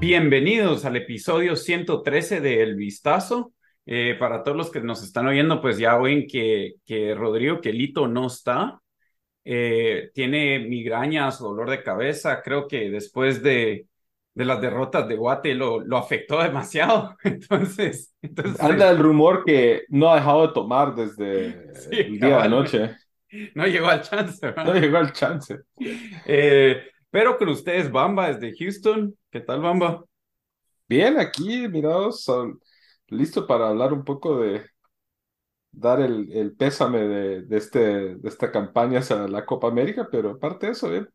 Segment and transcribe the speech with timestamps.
[0.00, 3.52] Bienvenidos al episodio 113 de El Vistazo.
[3.86, 8.06] Eh, para todos los que nos están oyendo, pues ya oyen que, que Rodrigo Quelito
[8.08, 8.80] no está.
[9.44, 12.42] Eh, tiene migrañas, dolor de cabeza.
[12.42, 13.86] Creo que después de,
[14.34, 17.16] de las derrotas de Guate lo, lo afectó demasiado.
[17.24, 22.36] Entonces, entonces anda el rumor que no ha dejado de tomar desde Sí, el día
[22.38, 22.46] de cabal.
[22.46, 22.96] anoche.
[23.54, 24.46] No llegó al chance.
[24.46, 24.64] ¿verdad?
[24.64, 25.60] No llegó al chance.
[26.26, 29.16] Eh, pero con ustedes, Bamba, desde Houston.
[29.30, 30.04] ¿Qué tal, Bamba?
[30.88, 32.26] Bien, aquí, mirados,
[33.08, 34.62] listo para hablar un poco de
[35.70, 37.78] dar el, el pésame de, de, este,
[38.16, 41.08] de esta campaña hacia la Copa América, pero aparte de eso, bien.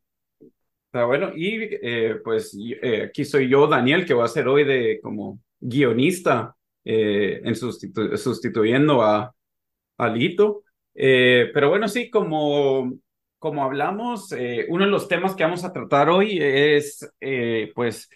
[0.86, 4.64] Está bueno, y eh, pues eh, aquí soy yo, Daniel, que va a ser hoy
[4.64, 9.34] de como guionista en sustitu- sustituyendo a,
[9.98, 10.63] a Lito.
[10.96, 12.94] Eh, pero bueno, sí, como,
[13.40, 18.10] como hablamos, eh, uno de los temas que vamos a tratar hoy es, eh, pues,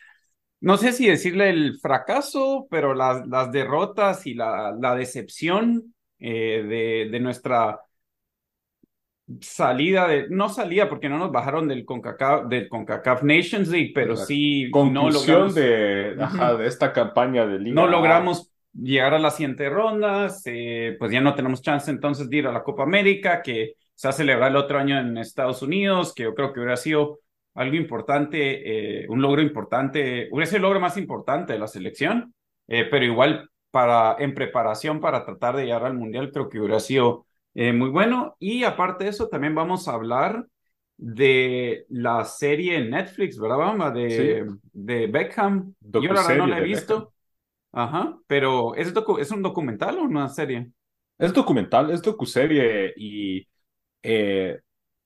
[0.60, 6.64] no sé si decirle el fracaso, pero las, las derrotas y la, la decepción eh,
[6.68, 7.80] de, de nuestra
[9.42, 14.16] salida de, no salida porque no nos bajaron del CONCACAF, del CONCACAF Nations League, pero
[14.16, 19.14] La sí no Conclusión logramos, de, ajá, de esta campaña de Liga no logramos llegar
[19.14, 22.64] a las siguientes rondas, eh, pues ya no tenemos chance entonces de ir a la
[22.64, 26.36] Copa América, que se va a celebrar el otro año en Estados Unidos, que yo
[26.36, 27.20] creo que hubiera sido
[27.56, 32.36] algo importante, eh, un logro importante, hubiera sido el logro más importante de la selección,
[32.68, 36.80] eh, pero igual para, en preparación para tratar de llegar al Mundial, creo que hubiera
[36.80, 37.26] sido
[37.56, 38.36] eh, muy bueno.
[38.38, 40.46] Y aparte de eso, también vamos a hablar
[40.98, 43.92] de la serie en Netflix, ¿verdad, Bamba?
[43.92, 45.74] De, de Beckham.
[45.80, 47.14] Yo la verdad no la he visto.
[47.72, 50.72] Ajá, pero ¿es, docu- ¿es un documental o una serie?
[51.18, 53.48] Es documental, es docuserie y
[54.04, 54.60] eh,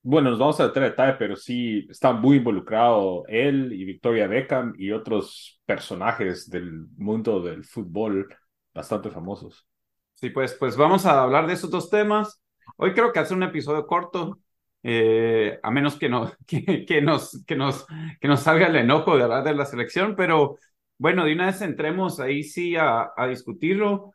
[0.03, 4.27] bueno, nos vamos a detener en detalle, pero sí está muy involucrado él y Victoria
[4.27, 8.35] Beckham y otros personajes del mundo del fútbol
[8.73, 9.67] bastante famosos.
[10.16, 12.41] Sí, pues, pues vamos a hablar de esos dos temas.
[12.77, 14.39] Hoy creo que hacer un episodio corto,
[14.83, 17.85] eh, a menos que, no, que, que nos, que, nos,
[18.19, 20.57] que nos salga el enojo de hablar de la selección, pero
[21.01, 24.13] bueno, de una vez entremos ahí sí a, discutirlo.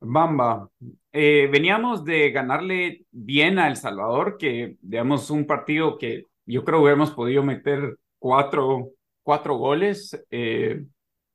[0.00, 0.70] Bamba,
[1.12, 6.80] eh, veníamos de ganarle bien a El Salvador, que digamos un partido que yo creo
[6.80, 8.92] hubiéramos podido meter cuatro,
[9.22, 10.82] cuatro goles, eh,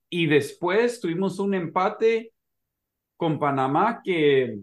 [0.09, 2.33] y después tuvimos un empate
[3.15, 4.57] con Panamá que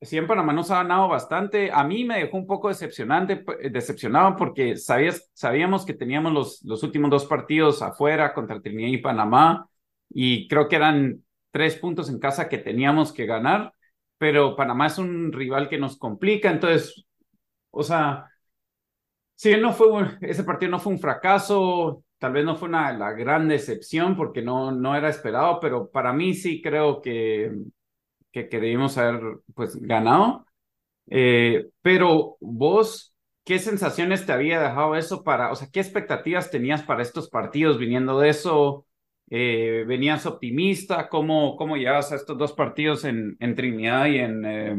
[0.00, 1.70] sí en Panamá nos ha ganado bastante.
[1.72, 6.62] A mí me dejó un poco decepcionante, p- decepcionado porque sabías, sabíamos que teníamos los,
[6.64, 9.68] los últimos dos partidos afuera contra Trinidad y Panamá
[10.08, 13.74] y creo que eran tres puntos en casa que teníamos que ganar,
[14.18, 17.04] pero Panamá es un rival que nos complica, entonces,
[17.70, 18.26] o sea,
[19.34, 19.86] Sí, no fue
[20.20, 24.42] ese partido no fue un fracaso, tal vez no fue una la gran decepción porque
[24.42, 27.50] no, no era esperado, pero para mí sí creo que,
[28.32, 29.20] que, que debimos haber
[29.54, 30.46] pues ganado.
[31.10, 33.14] Eh, pero vos,
[33.44, 37.78] ¿qué sensaciones te había dejado eso para, o sea, qué expectativas tenías para estos partidos
[37.78, 38.86] viniendo de eso?
[39.30, 41.08] Eh, ¿venías optimista?
[41.08, 44.76] ¿Cómo, cómo llegabas a estos dos partidos en, en Trinidad y en, eh,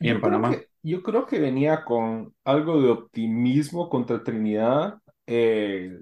[0.00, 0.48] y en Yo creo Panamá?
[0.48, 6.00] que, yo creo que venía con algo de optimismo contra Trinidad, eh,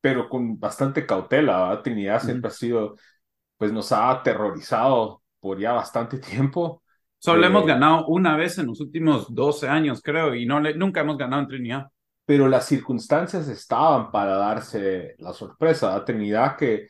[0.00, 1.82] pero con bastante cautela, ¿verdad?
[1.82, 2.96] Trinidad siempre ha sido,
[3.58, 6.82] pues nos ha aterrorizado por ya bastante tiempo.
[7.18, 10.74] Solo Eh, hemos ganado una vez en los últimos 12 años, creo, y no le,
[10.74, 11.86] nunca hemos ganado en Trinidad.
[12.24, 15.96] pero las circunstancias estaban para darse la sorpresa.
[15.96, 16.86] A Trinidad que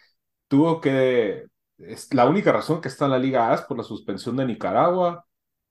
[0.49, 1.47] tuvo que,
[1.79, 4.44] es la única razón que está en la Liga A es por la suspensión de
[4.44, 5.25] Nicaragua.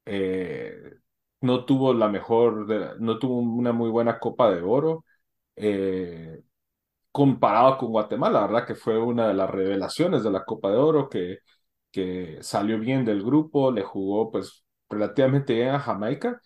[0.05, 0.95] Eh,
[1.41, 5.05] no tuvo la mejor, no tuvo una muy buena Copa de Oro.
[5.55, 6.41] Eh,
[7.11, 10.77] comparado con Guatemala, la verdad que fue una de las revelaciones de la Copa de
[10.77, 11.39] Oro que,
[11.91, 16.41] que salió bien del grupo, le jugó pues relativamente bien a Jamaica,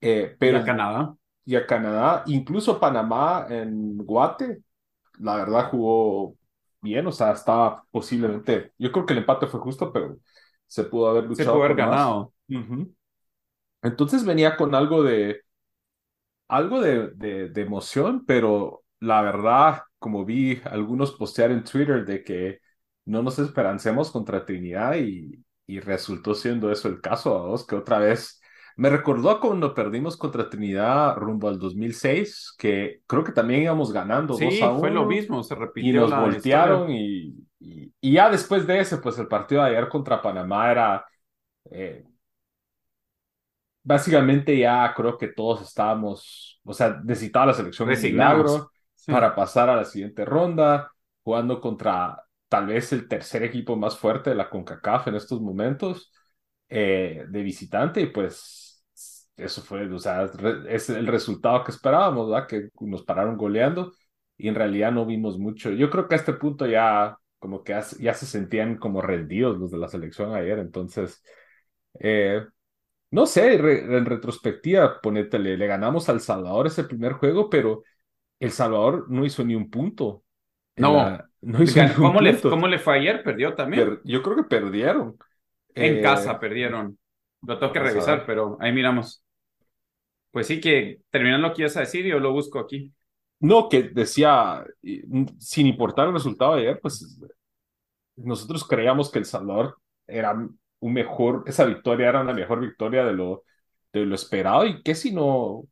[0.00, 1.14] eh, Pero pero a Canadá.
[1.44, 4.62] y a Canadá, incluso Panamá en Guate,
[5.18, 6.36] la verdad jugó
[6.80, 10.18] bien, o sea, estaba posiblemente, yo creo que el empate fue justo, pero
[10.66, 12.32] se pudo haber Se luchado pudo haber ganado.
[13.82, 15.42] Entonces venía con algo de,
[16.48, 22.60] algo de, de, emoción, pero la verdad, como vi algunos postear en Twitter de que
[23.08, 27.74] no nos esperancemos contra Trinidad y, y resultó siendo eso el caso, a vos, que
[27.74, 28.40] otra vez
[28.76, 34.34] me recordó cuando perdimos contra Trinidad rumbo al 2006, que creo que también íbamos ganando
[34.34, 34.78] sí, 2 a 1.
[34.78, 35.90] fue lo mismo, se repitió.
[35.90, 40.22] Y nos voltearon y, y, ya después de ese, pues el partido de ayer contra
[40.22, 41.06] Panamá era...
[41.70, 42.04] Eh,
[43.82, 48.70] básicamente ya creo que todos estábamos, o sea, necesitaba la selección de milagro
[49.06, 50.92] para pasar a la siguiente ronda,
[51.24, 56.12] jugando contra tal vez el tercer equipo más fuerte de la CONCACAF en estos momentos
[56.68, 58.84] eh, de visitante y pues
[59.36, 60.28] eso fue, o sea,
[60.68, 62.48] es el resultado que esperábamos, ¿verdad?
[62.48, 63.92] Que nos pararon goleando
[64.36, 65.70] y en realidad no vimos mucho.
[65.70, 69.70] Yo creo que a este punto ya como que ya, se sentían como rendidos los
[69.70, 71.22] de la selección ayer, entonces,
[72.00, 72.44] eh,
[73.10, 77.84] no sé, en retrospectiva, ponetele, le ganamos al Salvador ese primer juego, pero
[78.40, 80.24] El Salvador no hizo ni un punto.
[80.76, 83.22] No, un ¿cómo, Le, ¿Cómo le fue ayer?
[83.22, 84.00] ¿Perdió también?
[84.04, 85.16] yo creo que perdieron.
[85.74, 86.98] En casa eh, perdieron.
[87.42, 89.22] Lo tengo que revisar, pero ahí miramos.
[90.30, 92.92] Pues sí, que terminando lo que ibas a decir, yo lo busco aquí.
[93.40, 94.64] No, que decía,
[95.38, 97.20] sin importar el resultado de ayer, pues
[98.16, 100.32] nosotros creíamos que El Salvador era
[100.80, 103.44] un mejor, esa victoria era una mejor victoria de lo,
[103.92, 105.64] de lo esperado y que si no,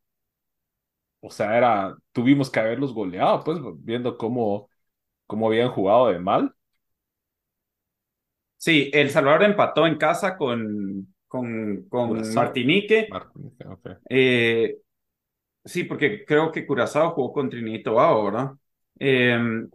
[1.21, 4.69] o sea, era, tuvimos que haberlos goleado, pues viendo cómo,
[5.27, 6.55] cómo habían jugado de mal.
[8.57, 13.09] Sí, El Salvador empató en casa con, con, con Martinique.
[14.09, 14.77] Eh,
[15.65, 18.57] sí, porque creo que Curazao jugó con Trinito ahora.
[18.99, 19.69] Em,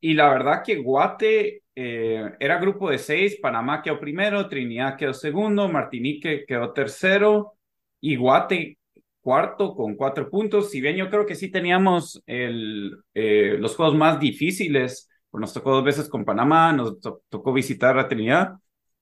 [0.00, 5.14] y la verdad que Guate eh, era grupo de seis, Panamá quedó primero, Trinidad quedó
[5.14, 7.54] segundo, Martinique quedó tercero
[8.00, 8.78] y Guate
[9.22, 10.70] cuarto con cuatro puntos.
[10.70, 15.72] Si bien yo creo que sí teníamos eh, los juegos más difíciles, pues nos tocó
[15.72, 18.54] dos veces con Panamá, nos tocó visitar a Trinidad.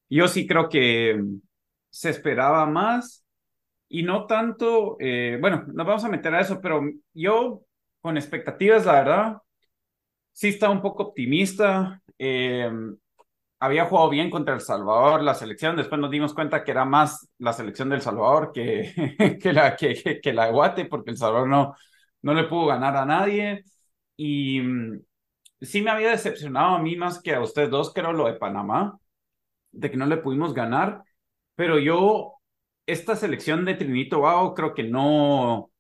[0.09, 1.21] Yo sí creo que
[1.91, 3.25] se esperaba más
[3.89, 6.83] y no tanto, eh, bueno, nos vamos a meter a eso, pero
[7.13, 7.63] yo
[8.01, 9.37] con expectativas, la verdad,
[10.33, 12.01] sí estaba un poco optimista.
[12.19, 12.71] Eh,
[13.61, 17.29] había jugado bien contra El Salvador, la selección, después nos dimos cuenta que era más
[17.39, 21.75] la selección del Salvador que, que, la, que, que la Guate, porque El Salvador no,
[22.23, 23.65] no le pudo ganar a nadie.
[24.17, 25.01] Y mm,
[25.63, 28.99] sí me había decepcionado a mí más que a ustedes dos, creo, lo de Panamá,
[29.73, 31.03] de que no le pudimos ganar
[31.57, 32.35] pero yo,
[32.87, 35.71] esta selección de Trinito Bao creo que no,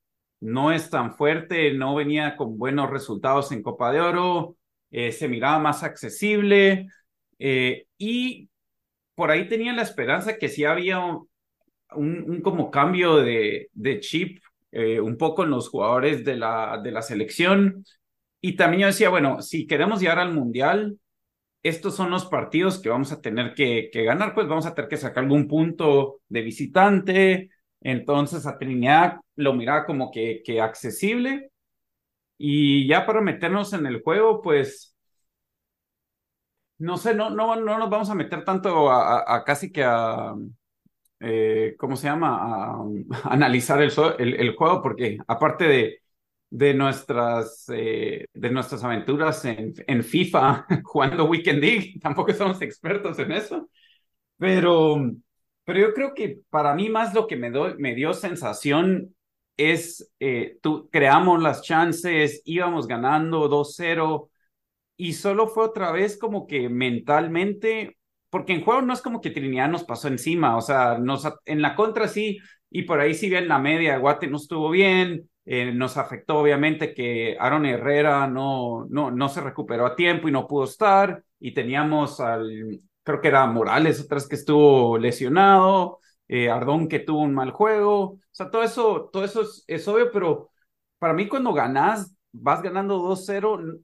[0.40, 4.56] no es tan fuerte, no venía con buenos resultados en Copa de Oro,
[4.90, 6.88] eh, se miraba más accesible
[7.40, 8.48] eh, y
[9.16, 11.00] por ahí tenía la esperanza que sí había
[11.92, 14.42] un, como cambio de, de chip
[14.72, 17.84] eh, un poco en los jugadores de la, de la selección.
[18.40, 20.98] Y también yo decía, bueno, si queremos llegar al Mundial,
[21.62, 24.96] estos son los partidos que vamos a tener que, ganar, pues vamos a tener que
[24.96, 27.50] sacar algún punto de visitante.
[27.80, 31.50] Entonces a Trinidad lo miraba como que, que accesible.
[32.38, 34.89] Y ya para meternos en el juego, pues
[36.80, 40.34] no sé, no, no, no nos vamos a meter tanto a, casi que a,
[41.20, 42.38] eh, ¿cómo se llama?
[42.42, 42.84] A,
[43.32, 46.02] analizar el, el, juego, porque aparte de,
[46.48, 51.94] de nuestras, eh, de nuestras aventuras en, en, FIFA jugando Weekend League.
[52.00, 53.68] Tampoco somos expertos en eso.
[54.38, 54.96] Pero,
[55.64, 59.14] pero yo creo que para mí más lo que me, me dio sensación
[59.58, 64.29] es, eh, tú, creamos las chances, íbamos ganando 2-0
[65.08, 67.98] y solo fue otra vez como que mentalmente,
[68.30, 71.62] porque en juego no es como que Trinidad nos pasó encima, o sea, nos, en
[71.62, 72.38] la contra sí,
[72.70, 76.94] y por ahí sí bien la media, Guate no estuvo bien, eh, nos afectó obviamente
[76.94, 81.24] que Aaron Herrera no, no, no se recuperó a tiempo y no pudo estar.
[81.40, 87.22] Y teníamos al, creo que era Morales atrás que estuvo lesionado, eh, Ardón que tuvo
[87.22, 88.00] un mal juego.
[88.02, 90.50] O sea, todo eso, todo eso es, obvio, pero
[90.98, 93.80] para mí cuando ganás, vas ganando 2-0,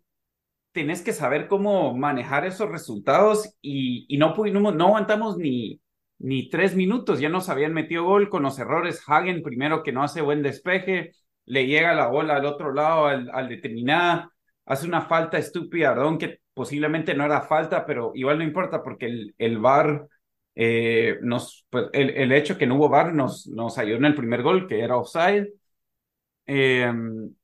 [0.76, 5.80] tenés que saber cómo manejar esos resultados y, y no, pudimos, no aguantamos ni,
[6.18, 9.02] ni tres minutos, ya nos habían metido gol con los errores.
[9.06, 11.12] Hagen primero que no hace buen despeje,
[11.46, 14.30] le llega la bola al otro lado, al, al determinada,
[14.66, 19.06] hace una falta estúpida, perdón, que posiblemente no era falta, pero igual no importa porque
[19.06, 20.06] el, el VAR,
[20.54, 24.14] eh, nos, pues el, el, hecho que no hubo VAR nos, nos ayudó en el
[24.14, 25.48] primer gol, que era offside.
[26.44, 27.34] Em,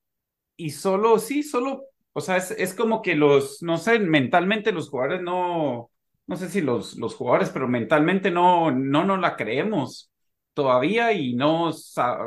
[0.56, 4.88] y solo, sí, solo, o sea, es, es como que los, no sé, mentalmente los
[4.90, 5.90] jugadores no,
[6.26, 10.10] no sé si los, los jugadores, pero mentalmente no, no nos la creemos.
[10.54, 11.70] todavía y no,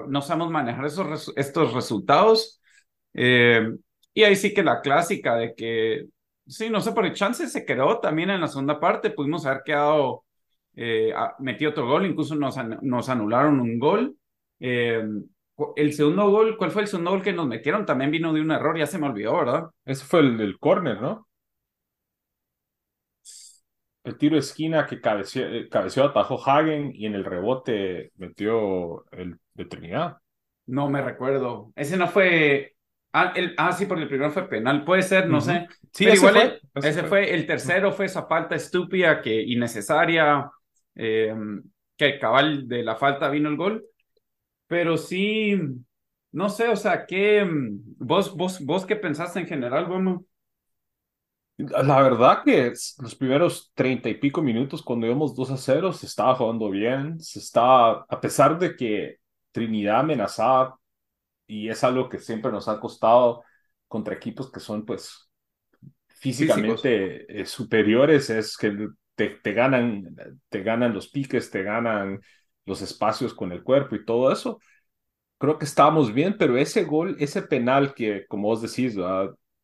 [0.07, 2.61] no sabemos manejar esos, estos resultados.
[3.13, 3.69] Eh,
[4.13, 6.05] y ahí sí que la clásica de que,
[6.47, 9.61] sí, no sé, por el chance se quedó también en la segunda parte, pudimos haber
[9.63, 10.25] quedado,
[10.75, 14.17] eh, metido otro gol, incluso nos, nos anularon un gol.
[14.59, 15.03] Eh,
[15.75, 17.85] el segundo gol, ¿cuál fue el segundo gol que nos metieron?
[17.85, 19.65] También vino de un error, ya se me olvidó, ¿verdad?
[19.85, 21.27] Ese fue el del córner, ¿no?
[24.03, 29.05] El tiro de esquina que cabeceó, eh, cabeceó, atajó Hagen y en el rebote metió
[29.11, 30.17] el de Trinidad.
[30.67, 31.71] No me recuerdo.
[31.75, 32.75] Ese no fue.
[33.13, 33.55] Ah, el...
[33.57, 34.83] ah sí, porque el primero fue penal.
[34.83, 35.67] Puede ser, no sé.
[35.91, 37.33] Sí, ese igual fue, ese, fue.
[37.33, 40.51] El tercero fue esa falta estúpida que innecesaria.
[40.93, 41.33] Eh,
[41.97, 43.85] que el cabal de la falta vino el gol.
[44.67, 45.55] Pero sí,
[46.31, 47.47] no sé, o sea, ¿qué,
[47.97, 50.25] vos, vos, vos qué pensaste en general, bueno?
[51.57, 56.05] La verdad que los primeros treinta y pico minutos, cuando íbamos 2 a 0, se
[56.05, 59.17] estaba jugando bien, se estaba, a pesar de que
[59.53, 60.77] Trinidad amenazaba,
[61.47, 63.43] y es algo que siempre nos ha costado
[63.87, 65.29] contra equipos que son, pues,
[66.07, 70.15] físicamente eh, superiores, es que te, te, ganan,
[70.49, 72.19] te ganan los piques, te ganan
[72.65, 74.59] los espacios con el cuerpo y todo eso.
[75.37, 78.95] Creo que estábamos bien, pero ese gol, ese penal que, como vos decís,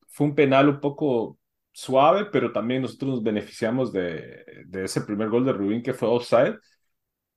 [0.08, 1.38] fue un penal un poco
[1.72, 6.10] suave, pero también nosotros nos beneficiamos de, de ese primer gol de Rubín que fue
[6.10, 6.58] offside.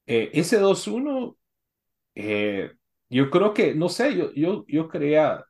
[0.07, 1.37] Eh, ese 2-1,
[2.15, 2.73] eh,
[3.11, 5.45] yo creo que, no sé, yo, yo, yo creía,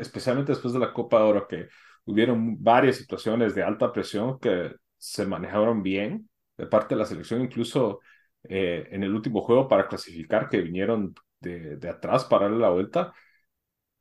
[0.00, 1.68] especialmente después de la Copa de Oro, que
[2.04, 7.42] hubieron varias situaciones de alta presión que se manejaron bien de parte de la selección,
[7.42, 8.00] incluso
[8.48, 12.70] eh, en el último juego para clasificar, que vinieron de, de atrás para darle la
[12.70, 13.12] vuelta.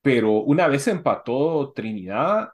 [0.02, 2.50] Pero una vez empató Trinidad,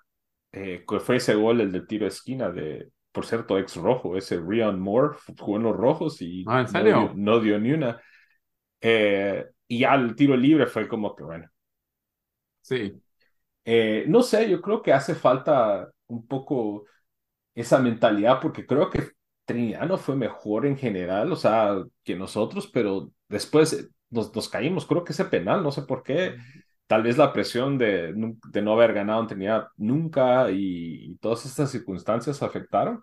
[0.51, 4.17] eh, que fue ese gol, el del tiro de esquina de, por cierto, ex rojo,
[4.17, 6.65] ese Rion Moore, jugó en los rojos y ah,
[7.15, 8.01] No, dio, ni una.
[8.79, 11.48] Eh, y ya el tiro libre fue como que, bueno.
[12.62, 12.93] Sí.
[14.07, 16.86] no sé, yo creo que hace falta un poco
[17.53, 19.12] esa mentalidad, porque creo que
[19.51, 24.86] Trinidad no fue mejor en general, o sea, que nosotros, pero después nos, nos caímos.
[24.86, 26.36] Creo que ese penal, no sé por qué.
[26.88, 31.72] Tal vez la presión de, de no haber ganado en Trinidad nunca y, todas estas
[31.72, 33.01] circunstancias afectaron.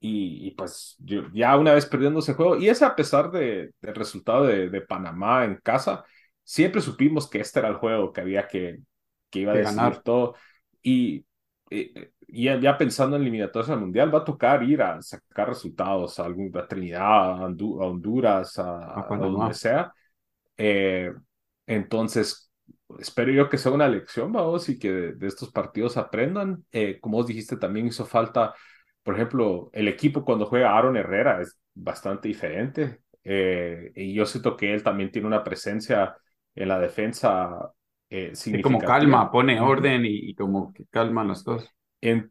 [0.00, 3.94] Y, pues yo, ya una vez perdiendo ese juego, y es a pesar de, del
[3.94, 6.04] resultado de, de, Panamá en casa,
[6.42, 8.80] siempre supimos que este era el juego que había que,
[9.30, 10.34] que iba a decidir todo.
[10.82, 11.24] Y
[11.70, 16.18] eh, y ya pensando en eliminatorias al mundial, va a tocar ir a sacar resultados
[16.18, 19.92] a, alguna Trinidad, a, Honduras, a, donde sea.
[20.56, 21.12] Eh,
[21.66, 22.50] entonces,
[22.98, 26.64] espero yo que sea una lección, vamos, y que de, estos partidos aprendan.
[26.72, 28.54] Eh, como vos dijiste, también hizo falta,
[29.02, 33.00] por ejemplo, el equipo cuando juega Aaron Herrera es bastante diferente.
[33.22, 36.16] Eh, y yo siento que él también tiene una presencia
[36.54, 37.72] en la defensa.
[38.10, 41.42] Eh, como calma, pone orden y, y como que calma las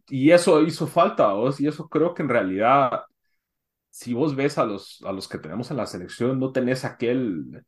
[0.09, 3.03] y eso hizo falta, vos, y eso creo que en realidad,
[3.89, 7.63] si vos ves a los, a los que tenemos en la selección, no tenés aquel,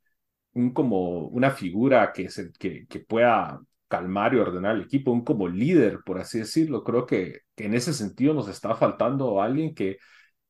[0.54, 5.48] un como una figura que, que, que pueda calmar y ordenar el equipo, un como
[5.48, 6.84] líder, por así decirlo.
[6.84, 9.98] Creo que, que en ese sentido nos está faltando alguien que,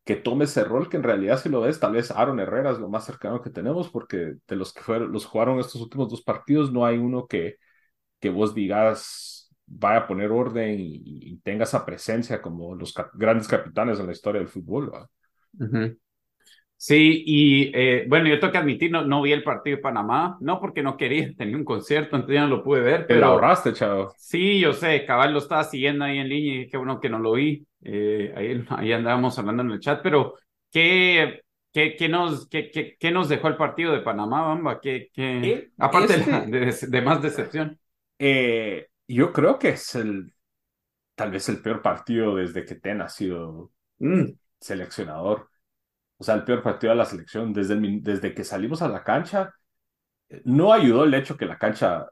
[0.05, 2.79] que tome ese rol, que en realidad si lo ves, tal vez Aaron Herrera es
[2.79, 6.23] lo más cercano que tenemos, porque de los que fueron, los jugaron estos últimos dos
[6.23, 7.57] partidos, no hay uno que,
[8.19, 9.34] que vos digas
[9.67, 14.39] vaya a poner orden y, tenga esa presencia como los grandes capitanes en la historia
[14.39, 14.91] del fútbol.
[16.77, 20.37] Sí, y eh, bueno, yo tengo que admitir, no, no vi el partido de Panamá,
[20.41, 23.07] no porque no quería, tenía un concierto, entonces ya no lo pude ver.
[23.07, 24.13] Pero ahorraste, chavo.
[24.17, 27.19] Sí, yo sé, Cabal lo estaba siguiendo ahí en línea y qué bueno que no
[27.19, 27.65] lo vi.
[27.81, 30.35] Eh, ahí, ahí andábamos hablando en el chat, pero
[30.71, 31.41] ¿qué,
[31.71, 34.79] qué, qué nos, qué, qué, qué, nos dejó el partido de Panamá, Bamba?
[34.81, 35.47] ¿Qué, qué...
[35.47, 36.17] Eh, aparte
[36.47, 37.79] de, de, más decepción.
[38.19, 40.33] Eh, yo creo que es el,
[41.15, 44.25] tal vez el peor partido desde que Ten ha sido mm.
[44.59, 45.49] seleccionador.
[46.17, 47.53] O sea, el peor partido de la selección.
[47.53, 49.53] Desde, desde que salimos a la cancha,
[50.29, 52.07] eh, no ayudó el hecho que la cancha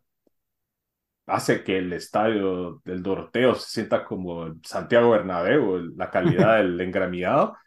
[1.25, 7.57] hace que el estadio del Doroteo se sienta como Santiago Bernabéu, la calidad del engramillado.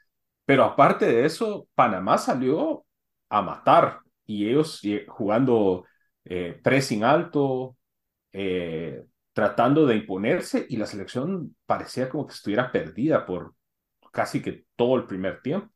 [0.45, 2.85] Pero aparte de eso, Panamá salió
[3.29, 5.85] a matar y ellos eh, jugando
[6.25, 7.77] eh, pressing alto,
[8.33, 9.05] eh,
[9.37, 13.55] tratando de imponerse y la selección parecía como que estuviera perdida por
[14.11, 15.69] casi que todo el primer tiempo.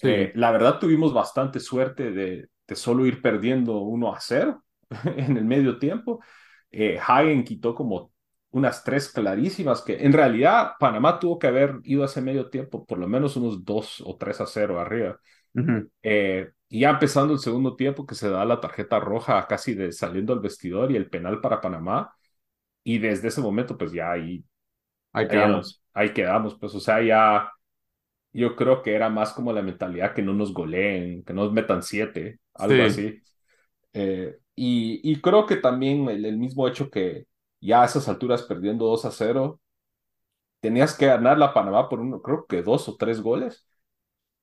[0.00, 4.64] Eh, la verdad tuvimos bastante suerte de, de, solo ir perdiendo 1 a 0
[5.16, 6.22] en el medio tiempo.
[6.70, 8.12] Eh, Hagen quitó como
[8.50, 12.98] unas tres clarísimas que en realidad Panamá tuvo que haber ido ese medio tiempo por
[12.98, 15.18] lo menos unos 2 o 3 a 0 arriba.
[16.00, 19.90] Eh, y ya empezando el segundo tiempo que se da la tarjeta roja casi de
[19.90, 22.14] saliendo al vestidor y el penal para Panamá.
[22.84, 24.44] Y desde ese momento, pues ya ahí,
[25.12, 25.82] ahí quedamos.
[25.92, 27.50] Ahí, quedamos, pues, o sea, ya
[28.32, 31.82] yo creo que era más como la mentalidad que no nos goleen, que nos metan
[31.82, 33.20] siete, algo así.
[33.92, 37.26] Eh, y, y, creo que también el, el, mismo hecho que
[37.60, 39.60] ya a esas alturas perdiendo 2 a 0,
[40.60, 43.68] tenías que ganar la Panamá por uno, creo que dos o tres goles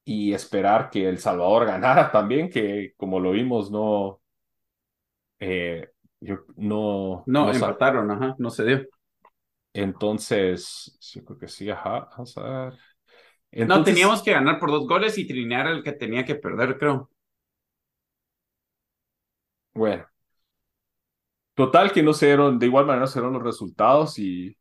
[0.06, 4.22] y esperar que El Salvador ganara también, que como lo vimos, no.
[5.40, 5.90] Eh,
[6.22, 7.24] yo, no.
[7.26, 8.82] No, empataron, ajá, no se dio.
[9.74, 12.72] Entonces, yo creo que sí, ajá, a
[13.68, 17.10] no, teníamos que ganar por dos goles y Trinidad el que tenía que perder, creo.
[19.74, 20.06] Bueno.
[21.54, 24.56] Total que no se dieron, de igual manera se dieron los resultados y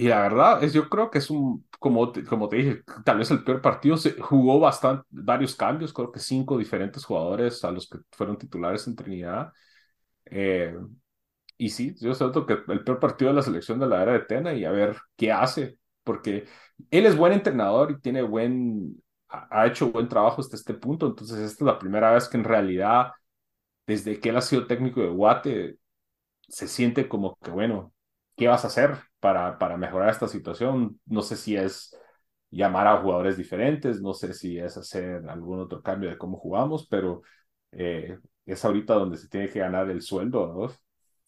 [0.00, 3.18] y la verdad es, yo creo que es un, como te, como te dije, tal
[3.18, 3.98] vez el peor partido.
[3.98, 8.86] Se jugó bastante, varios cambios, creo que cinco diferentes jugadores a los que fueron titulares
[8.86, 9.52] en Trinidad.
[10.30, 10.74] Eh,
[11.58, 14.20] y sí, yo siento que el peor partido de la selección de la era de
[14.20, 16.46] Tena y a ver qué hace, porque
[16.90, 21.06] él es buen entrenador y tiene buen, ha hecho buen trabajo hasta este punto.
[21.08, 23.12] Entonces, esta es la primera vez que en realidad,
[23.86, 25.78] desde que él ha sido técnico de Guate,
[26.48, 27.92] se siente como que, bueno,
[28.36, 31.00] ¿qué vas a hacer para, para mejorar esta situación?
[31.06, 31.96] No sé si es
[32.50, 36.86] llamar a jugadores diferentes, no sé si es hacer algún otro cambio de cómo jugamos,
[36.88, 37.22] pero
[37.72, 40.74] eh, es ahorita donde se tiene que ganar el sueldo, ¿no?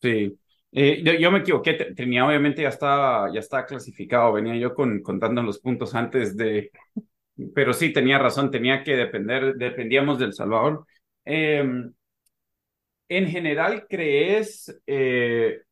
[0.00, 0.38] Sí,
[0.72, 5.58] eh, yo, me equivoqué, tenía obviamente ya estaba, ya clasificado, venía yo con, contando los
[5.60, 6.70] puntos antes de,
[7.54, 10.86] pero sí tenía razón, tenía que depender, dependíamos del Salvador.
[11.24, 11.92] Em,
[13.08, 15.62] en general, ¿crees eh,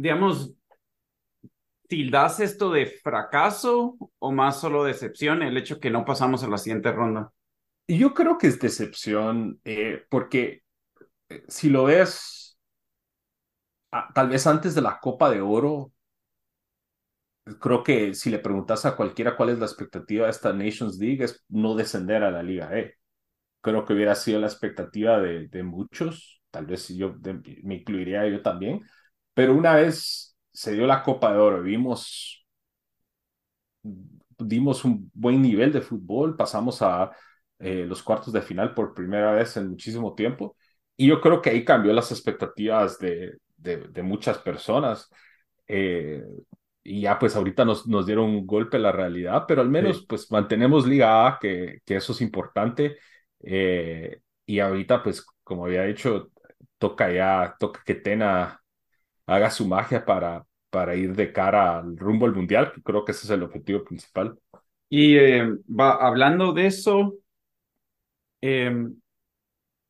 [0.00, 0.54] digamos,
[1.88, 6.56] tildas esto de fracaso o más solo decepción el hecho que no pasamos a la
[6.56, 7.32] siguiente ronda?
[7.98, 10.62] Yo creo que es decepción, eh, porque
[11.28, 12.58] eh, si lo ves,
[14.14, 15.92] tal vez antes de la Copa de Oro,
[17.60, 21.24] creo que si le preguntas a cualquiera cuál es la expectativa de esta Nations League
[21.24, 22.94] es no descender a la Liga E.
[23.60, 27.16] Creo que hubiera sido la expectativa de, muchos, tal vez yo
[27.64, 28.82] me incluiría yo también,
[29.34, 32.46] pero una vez se dio la Copa de Oro, vimos,
[34.38, 37.10] dimos un buen nivel de fútbol, pasamos a
[37.60, 40.56] eh, los cuartos de final por primera vez en muchísimo tiempo.
[40.96, 45.08] Y yo creo que ahí cambió las expectativas de, de, muchas personas.
[45.68, 46.22] Eh,
[46.82, 50.04] y ya pues ahorita nos, nos dieron un golpe a la realidad, pero al menos
[50.06, 52.98] pues mantenemos Liga A, que, que eso es importante.
[53.42, 56.30] Eh, y ahorita pues como había dicho,
[56.78, 58.60] toca ya, toca que Tena
[59.26, 63.12] haga su magia para, para ir de cara al rumbo al mundial, que creo que
[63.12, 64.38] ese es el objetivo principal.
[64.88, 67.14] Y eh, va, hablando de eso,
[68.40, 68.94] em,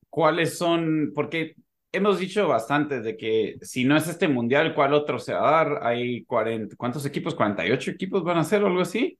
[0.08, 1.12] ¿cuáles son?
[1.14, 1.56] Porque
[1.92, 5.64] hemos dicho bastante de que si no es este mundial, ¿cuál otro se va a
[5.64, 5.86] dar?
[5.86, 7.36] Hay 40, ¿cuántos equipos?
[7.36, 9.18] ¿48 equipos van a ser o algo así?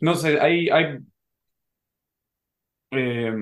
[0.00, 0.98] No sé, hay, hay
[2.90, 3.34] eh,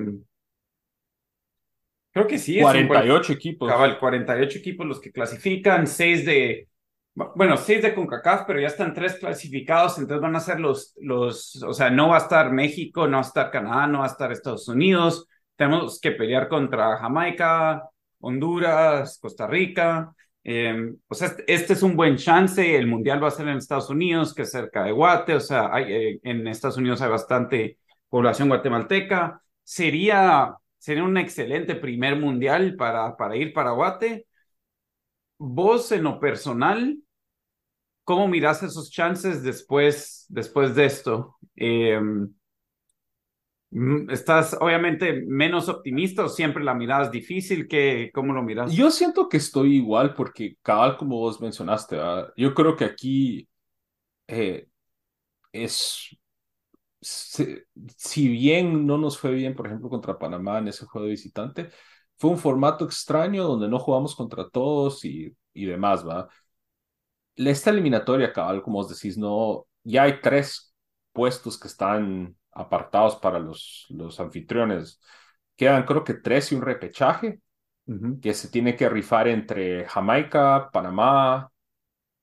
[2.15, 2.61] Creo que sí.
[2.61, 3.69] 48 equipos.
[3.69, 6.69] Cabal, 48 equipos los que clasifican, 6 de,
[7.15, 11.63] bueno, 6 de CONCACAF, pero ya están 3 clasificados, entonces van a ser los, los,
[11.63, 14.09] o sea, no va a estar México, no va a estar Canadá, no va a
[14.09, 17.89] estar Estados Unidos, tenemos que pelear contra Jamaica,
[18.21, 20.13] Honduras, Costa Rica.
[21.09, 24.35] O sea, este es un buen chance, el Mundial va a ser en Estados Unidos,
[24.35, 28.49] que es cerca de Guate, o sea, hay, eh, en Estados Unidos hay bastante población
[28.49, 29.41] guatemalteca.
[29.63, 34.27] Sería sería un excelente primer mundial para, para ir para Guate.
[35.39, 36.99] Vos, en lo personal,
[38.05, 41.37] ¿cómo miras esos chances después, después de esto?
[43.71, 47.67] Mm, ¿Estás obviamente menos optimista o siempre la mirada es difícil?
[47.67, 48.73] ¿Qué, ¿Cómo lo miras?
[48.73, 51.99] Yo siento que estoy igual porque, cabal, como vos mencionaste,
[52.37, 53.49] yo creo que aquí
[54.29, 54.69] eh,
[55.53, 56.17] es
[57.05, 61.71] si, bien no nos fue bien, por ejemplo, contra Panamá en ese juego de visitante,
[62.17, 66.29] fue un formato extraño donde no jugamos contra todos y, y demás, ¿va?
[67.37, 70.75] Esta eliminatoria, cabal, como os decís, no, ya hay tres
[71.13, 75.01] puestos que están apartados para los, los anfitriones.
[75.57, 77.41] Quedan creo que tres y un repechaje
[78.23, 81.51] que se tiene que rifar entre Jamaica, Panamá,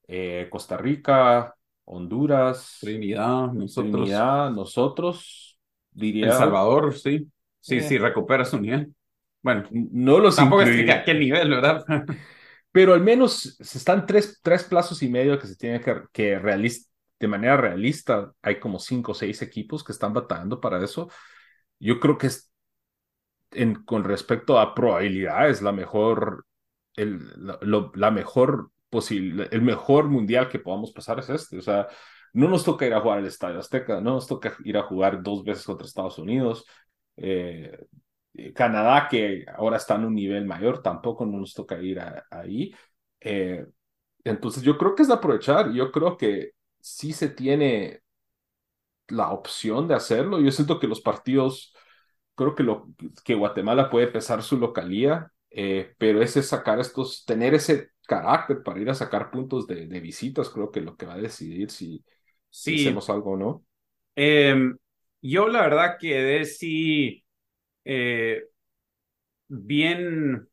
[0.08, 3.92] eh, Costa Rica, Honduras, Trinidad, nosotros.
[3.92, 5.60] Trinidad, nosotros,
[5.92, 6.28] diría.
[6.28, 7.30] El Salvador, sí.
[7.60, 7.82] Sí, eh.
[7.82, 8.94] sí, recupera su nivel.
[9.42, 11.84] Bueno, no los Tampoco es que aquel nivel, ¿verdad?
[12.72, 16.38] Pero al menos están tres, tres plazos y medio que se tienen que, que
[17.20, 21.10] de manera realista hay como cinco o seis equipos que están batallando para eso.
[21.80, 22.52] Yo creo que es
[23.52, 26.46] en, con respecto a probabilidades la mejor,
[26.96, 27.20] el,
[27.96, 31.58] la, mejor posible, el mejor mundial que podamos pasar es este.
[31.58, 31.88] O sea,
[32.34, 35.22] no nos toca ir a jugar al Estadio Azteca, no nos toca ir a jugar
[35.22, 36.66] dos veces contra Estados Unidos.
[37.18, 37.78] Eh,
[38.56, 42.74] Canadá, que ahora está en un nivel mayor, tampoco nos toca ir ahí.
[43.20, 43.66] Eh,
[44.24, 48.02] entonces yo creo que es de aprovechar, yo creo que sí se tiene
[49.08, 50.40] la opción de hacerlo.
[50.40, 51.76] Yo siento que los partidos,
[52.36, 52.88] creo que, lo,
[53.26, 58.80] que Guatemala puede pesar su localía, eh, pero ese sacar estos, tener ese carácter para
[58.80, 62.04] ir a sacar puntos de, de visitas, creo que lo que va a decidir si,
[62.50, 63.66] si hacemos algo o no.
[64.16, 64.78] Em,
[65.22, 67.24] yo la verdad que sí
[67.86, 68.44] eh,
[69.48, 70.48] bien,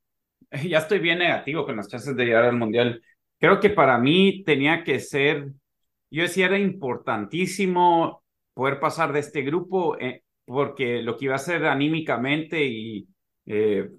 [0.69, 3.03] ya estoy bien negativo con las chances de llegar al Mundial.
[3.39, 5.53] Creo que para mí tenía que ser,
[6.11, 8.23] yo decía, era importantísimo
[8.55, 13.09] poder pasar de este grupo, eh, porque lo que iba a hacer anímicamente y
[13.47, 13.91] eh,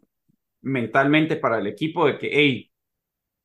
[0.62, 2.72] mentalmente para el equipo de que, hey,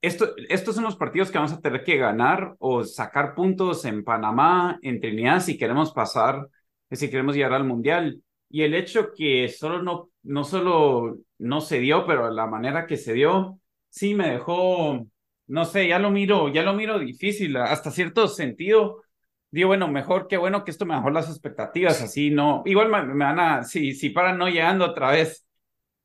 [0.02, 4.04] esto, estos son los partidos que vamos a tener que ganar o sacar puntos en
[4.04, 6.48] Panamá, en Trinidad, si queremos pasar,
[6.90, 8.23] si queremos llegar al Mundial.
[8.54, 12.96] Y el hecho que solo no, no solo no se dio, pero la manera que
[12.96, 15.04] se dio, sí me dejó,
[15.48, 19.02] no sé, ya lo miro, ya lo miro difícil, hasta cierto sentido.
[19.50, 23.24] Digo, bueno, mejor que bueno que esto me bajó las expectativas, así no, igual me,
[23.24, 25.44] van a, si, si para no llegando otra vez,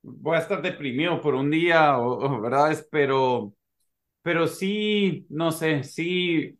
[0.01, 2.75] voy a estar deprimido por un día, o, ¿verdad?
[2.89, 3.53] Pero,
[4.23, 6.59] pero sí, no sé, sí,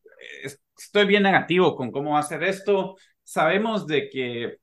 [0.77, 2.95] estoy bien negativo con cómo va a esto.
[3.23, 4.57] Sabemos de que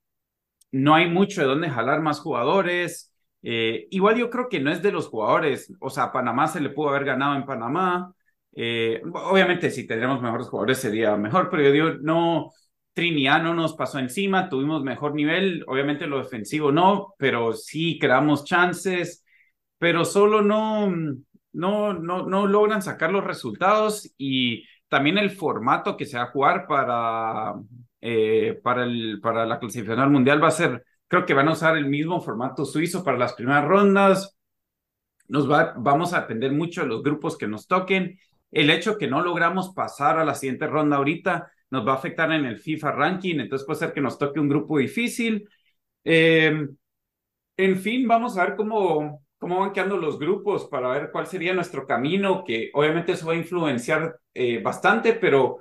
[0.71, 3.13] no hay mucho de dónde jalar más jugadores.
[3.41, 6.69] Eh, igual yo creo que no es de los jugadores, o sea, Panamá se le
[6.69, 8.13] pudo haber ganado en Panamá.
[8.53, 12.51] Eh, obviamente, si tendríamos mejores jugadores sería mejor, pero yo digo, no,
[12.93, 18.43] Trinidad no nos pasó encima, tuvimos mejor nivel, obviamente lo defensivo no, pero sí creamos
[18.43, 19.23] chances,
[19.77, 20.91] pero solo no,
[21.53, 26.31] no, no, no logran sacar los resultados y también el formato que se va a
[26.31, 27.53] jugar para
[28.01, 31.77] eh, para, el, para la clasificación mundial va a ser, creo que van a usar
[31.77, 34.37] el mismo formato suizo para las primeras rondas.
[35.27, 38.19] Nos va, vamos a depender mucho de los grupos que nos toquen.
[38.51, 42.31] El hecho que no logramos pasar a la siguiente ronda ahorita nos va a afectar
[42.31, 45.47] en el FIFA ranking, entonces puede ser que nos toque un grupo difícil.
[46.03, 46.65] Eh,
[47.57, 51.53] en fin, vamos a ver cómo, cómo van quedando los grupos para ver cuál sería
[51.53, 55.57] nuestro camino, que obviamente eso va a influenciar eh, bastante, pero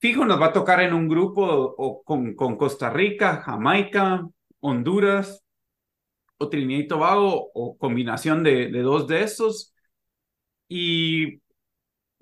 [0.00, 4.26] Fijo, nos va a tocar en un grupo o con, con Costa Rica, Jamaica,
[4.60, 5.44] Honduras
[6.38, 9.74] o Trinidad y Tobago o combinación de, de dos de esos.
[10.68, 11.40] Y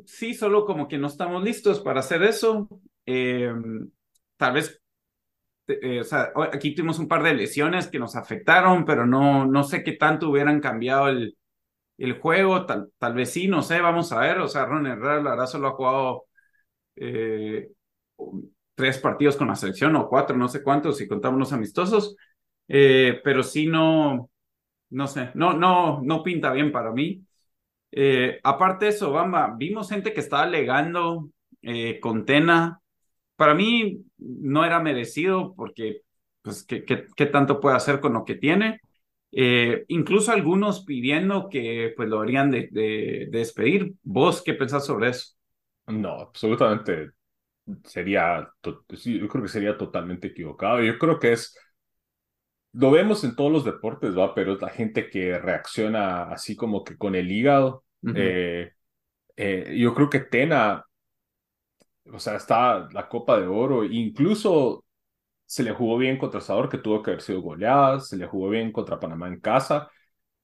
[0.07, 2.69] sí, solo como que no estamos listos para hacer eso.
[3.07, 3.91] Em,
[4.37, 4.81] tal vez,
[5.69, 9.65] eh, o sea, aquí tuvimos un par de lesiones que nos afectaron, pero no, no
[9.65, 11.37] sé qué tanto hubieran cambiado el,
[11.99, 12.67] el juego.
[12.67, 14.41] Tal, tal vez sí, no sé, vamos a ver.
[14.41, 16.28] O sea, Ron Herrera, la solo ha jugado
[17.01, 17.71] eh,
[18.75, 22.17] tres partidos con la selección o cuatro, no sé cuántos, si contamos los amistosos,
[22.69, 24.31] eh, pero sí no,
[24.91, 27.25] no sé, no, no, no pinta bien para mí.
[27.91, 31.31] Eh, aparte de eso, Bamba, vimos gente que estaba alegando
[32.01, 32.81] con Tena.
[33.37, 36.03] Para mí no era merecido porque,
[36.43, 38.81] pues, ¿qué, qué, tanto puede hacer con lo que tiene?
[39.89, 43.95] incluso algunos pidiendo que pues lo deberían de, de, despedir.
[44.03, 45.38] ¿Vos qué pensás sobre eso?
[45.89, 47.11] No, absolutamente
[47.85, 50.83] sería, yo creo que sería totalmente equivocado.
[50.83, 51.57] Yo creo que es,
[52.73, 54.35] lo vemos en todos los deportes, ¿va?
[54.35, 57.85] Pero es la gente que reacciona así como que con el hígado.
[58.15, 58.73] Eh,
[59.37, 60.85] eh, yo creo que Tena,
[62.13, 64.85] o sea, está la Copa de Oro, incluso
[65.47, 68.51] se le jugó bien contra Salvador, que tuvo que haber sido goleada, se le jugó
[68.51, 69.91] bien contra Panamá en casa,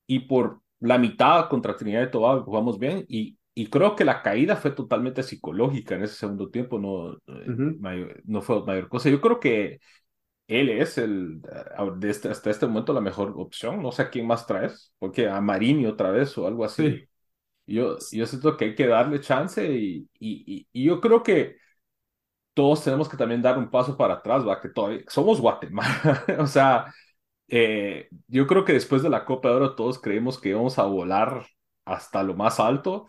[0.06, 4.22] y por la mitad contra Trinidad y Tobago jugamos bien, y y creo que la
[4.22, 9.10] caída fue totalmente psicológica en ese segundo tiempo, no, eh, no fue mayor cosa.
[9.10, 9.80] Yo creo que
[10.48, 13.80] él es el, de este, hasta este momento la mejor opción.
[13.82, 17.08] No sé a quién más traes, porque a Marini otra vez o algo así.
[17.66, 21.56] Yo, yo siento que hay que darle chance y, y, y, yo creo que
[22.54, 24.60] todos tenemos que también dar un paso para atrás, ¿va?
[24.60, 26.24] Que todavía somos Guatemala.
[26.38, 26.92] o sea,
[27.48, 30.84] eh, yo creo que después de la Copa de Oro todos creemos que íbamos a
[30.84, 31.46] volar
[31.84, 33.06] hasta lo más alto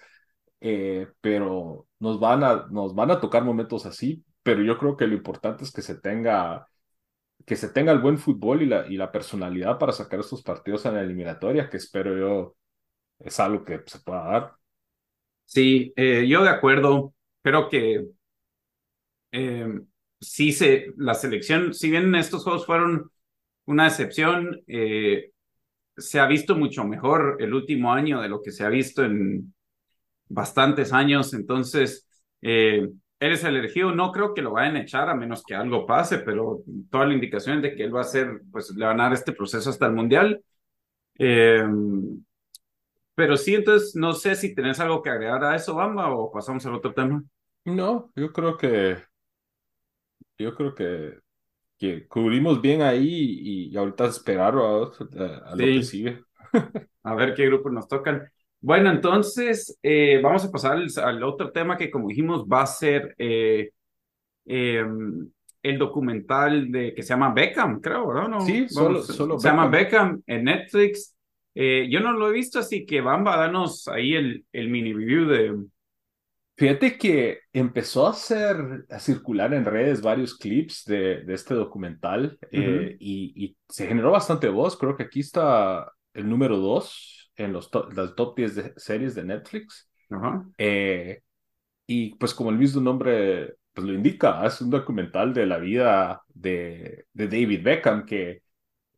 [0.67, 5.05] eh, pero nos van, a, nos van a tocar momentos así, pero yo creo que
[5.05, 6.67] lo importante es que se tenga,
[7.45, 10.85] que se tenga el buen fútbol y la, y la personalidad para sacar estos partidos
[10.87, 12.55] en la eliminatoria, que espero yo
[13.19, 14.55] es algo que se pueda dar.
[15.45, 18.07] Sí, eh, yo de acuerdo, creo que
[19.31, 19.67] eh,
[20.19, 23.11] sí se, la selección, si bien estos juegos fueron
[23.65, 25.31] una excepción, eh,
[25.97, 29.54] se ha visto mucho mejor el último año de lo que se ha visto en
[30.27, 31.33] bastantes años.
[31.33, 32.07] Entonces,
[32.41, 33.93] eh, eres el elegido.
[33.93, 37.13] No creo que lo vayan a echar a menos que algo pase, pero toda la
[37.13, 39.69] indicación es de que él va a ser, pues le van a dar este proceso
[39.69, 40.43] hasta el Mundial.
[41.17, 41.65] Eh,
[43.15, 46.65] pero sí, entonces no sé si tenés algo que agregar a eso, Bamba, o pasamos
[46.65, 47.23] al otro tema.
[47.63, 48.97] No, yo creo que
[50.37, 51.19] yo creo que,
[51.77, 54.83] que cubrimos bien ahí y, ahorita esperar a,
[55.49, 56.23] a, lo que sigue.
[57.03, 58.29] a ver qué grupos nos tocan.
[58.65, 63.13] Bueno, entonces eh, vamos a pasar al, otro tema que, como dijimos, va a ser
[63.19, 63.69] eh,
[64.43, 65.29] em,
[65.61, 68.27] el documental de que se llama Beckham, creo, ¿verdad?
[68.27, 71.15] No, sí, solo, solo se llama Beckham en Netflix.
[71.53, 75.27] Eh, yo no lo he visto, así que Bamba, danos ahí el, el mini review
[75.27, 75.63] de.
[76.57, 78.57] Fíjate que empezó a hacer,
[78.89, 84.49] a circular en redes varios clips de, de este documental y, y, se generó bastante
[84.49, 84.75] voz.
[84.75, 89.23] Creo que aquí está el número dos en los las top 10 de series de
[89.23, 89.89] Netflix.
[90.57, 91.21] Eh,
[91.87, 96.23] y pues como el mismo nombre pues lo indica, es un documental de la vida
[96.33, 98.41] de, de David Beckham que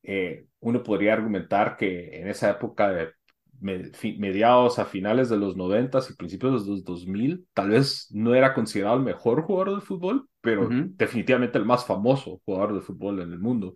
[0.03, 3.11] eh, uno podría argumentar que en esa época de
[3.59, 8.53] mediados a finales de los 90 y principios de los 2000, tal vez no era
[8.53, 13.31] considerado el mejor jugador de fútbol, pero definitivamente el más famoso jugador de fútbol en
[13.33, 13.73] el mundo.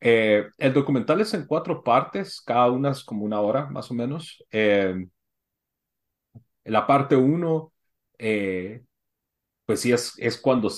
[0.00, 3.94] Eh, el documental es en cuatro partes, cada una es como una hora más o
[3.94, 4.44] menos.
[4.50, 5.06] Eh,
[6.64, 7.72] la parte uno,
[8.18, 8.82] eh,
[9.64, 10.70] pues sí, es, es cuando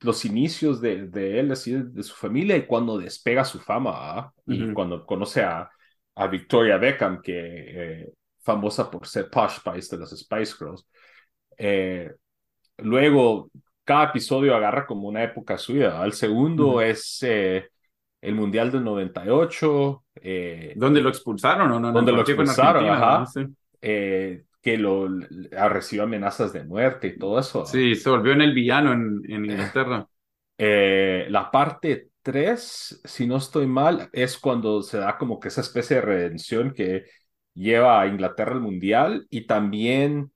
[0.00, 4.32] los inicios de, de él, así, de, su familia y cuando despega su fama, ¿ah?
[4.46, 5.68] y cuando conoce a,
[6.14, 10.86] a Victoria Beckham, que famosa por ser Posh Spice de las Spice Girls.
[12.78, 13.50] luego,
[13.84, 16.04] cada episodio agarra como una época suya.
[16.04, 17.20] El segundo es
[18.24, 20.04] el Mundial del 98.
[20.16, 21.92] Eh, ¿Dónde lo expulsaron o no?
[21.92, 23.24] Donde lo expulsaron, ajá.
[23.82, 25.08] Eh, que lo
[25.50, 27.66] recibió amenazas de muerte y todo eso.
[27.66, 30.06] Sí, se volvió en el villano en, en Inglaterra.
[30.56, 35.62] Eh, la parte 3, si no estoy mal, es cuando se da como que esa
[35.62, 37.06] especie de redención que
[37.54, 40.30] lleva a Inglaterra al Mundial y también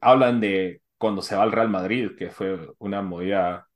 [0.00, 3.66] hablan de cuando se va al Real Madrid, que fue una movida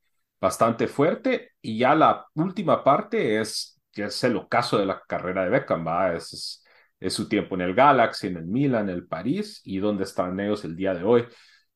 [0.41, 1.53] bastante fuerte.
[1.61, 6.15] Y ya la última parte es, es el ocaso de la carrera de Beckham, ¿va?
[6.15, 6.63] Es,
[7.09, 10.65] su tiempo en el Galaxy, en el Milan, en el París y dónde están ellos
[10.65, 11.27] el día de hoy.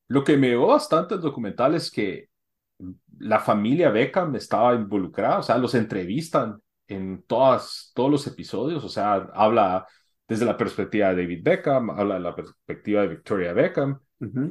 [0.09, 2.29] Lo que me dio bastante el documental es que
[3.19, 8.89] la familia Beckham estaba involucrada, o sea, los entrevistan en todas, todos los episodios, o
[8.89, 9.87] sea, habla
[10.27, 14.01] desde la perspectiva de David Beckham, habla de la perspectiva de Victoria Beckham,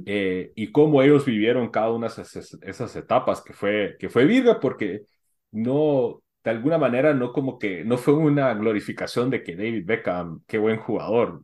[0.06, 2.24] eh, y cómo ellos vivieron cada una de
[2.62, 5.04] esas, etapas, que fue, que fue virga, porque
[5.52, 10.42] no, de alguna manera, no como que, no fue una glorificación de que David Beckham,
[10.48, 11.42] qué buen jugador,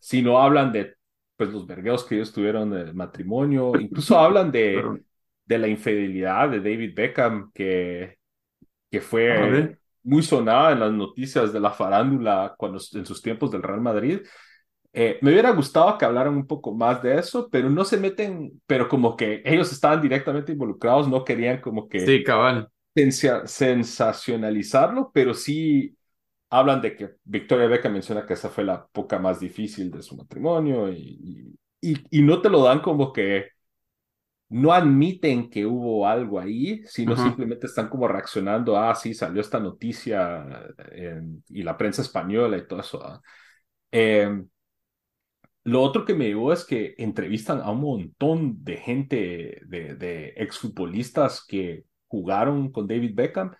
[0.00, 0.94] sino hablan de
[1.36, 5.00] pues los vergueos que ellos tuvieron en el matrimonio, incluso hablan de,
[5.44, 8.18] de la infidelidad de David Beckham, que,
[8.90, 13.62] que fue muy sonada en las noticias de la farándula cuando, en sus tiempos del
[13.62, 14.20] Real Madrid.
[14.94, 18.60] Eh, me hubiera gustado que hablaran un poco más de eso, pero no se meten,
[18.66, 22.68] pero como que ellos estaban directamente involucrados, no querían como que sí, cabal.
[22.94, 25.96] sensacionalizarlo, pero sí
[26.50, 30.14] hablan de que Victoria Beca menciona que esa fue la época más difícil de su
[30.14, 33.46] matrimonio y, y, y, no te lo dan como que
[34.50, 39.58] no admiten que hubo algo ahí, sino simplemente están como reaccionando, ah, sí, salió esta
[39.58, 40.66] noticia
[41.48, 43.02] y la prensa española y todo eso.
[43.02, 43.22] ¿ah?
[43.90, 44.42] Eh,
[45.64, 50.34] lo otro que me digo es que entrevistan a un montón de gente, de, de
[50.36, 53.52] exfutbolistas que jugaron con David Beckham.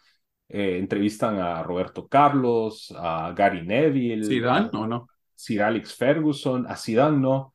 [0.49, 4.25] Eh, entrevistan a Roberto Carlos, a Gary Neville.
[4.25, 5.09] ¿Zidane o no?
[5.35, 7.55] Sir Alex Ferguson, a Zidane no.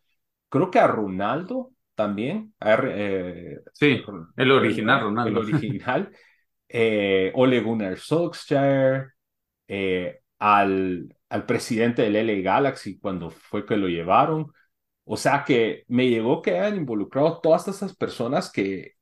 [0.49, 2.53] Creo que a Ronaldo también.
[2.59, 4.01] Eh, sí,
[4.35, 5.41] el original Ronaldo.
[5.41, 6.09] El original.
[6.69, 9.13] eh, Ole Gunnar Solskjaer,
[10.39, 14.51] al al presidente del LA Galaxy cuando fue que lo llevaron.
[15.03, 18.93] O sea que me llegó que hayan involucrado todas esas personas que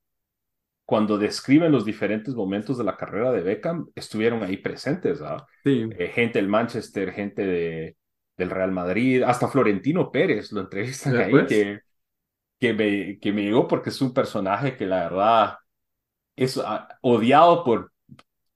[0.85, 5.19] cuando describen los diferentes momentos de la carrera de Beckham estuvieron ahí presentes.
[5.63, 5.89] Sí.
[5.97, 7.97] Eh, gente del Manchester, gente de,
[8.37, 11.79] del Real Madrid, hasta Florentino Pérez lo entrevistan ahí, que,
[12.59, 15.57] que, me, que me llegó porque es un personaje que la verdad
[16.35, 17.91] es ah, odiado por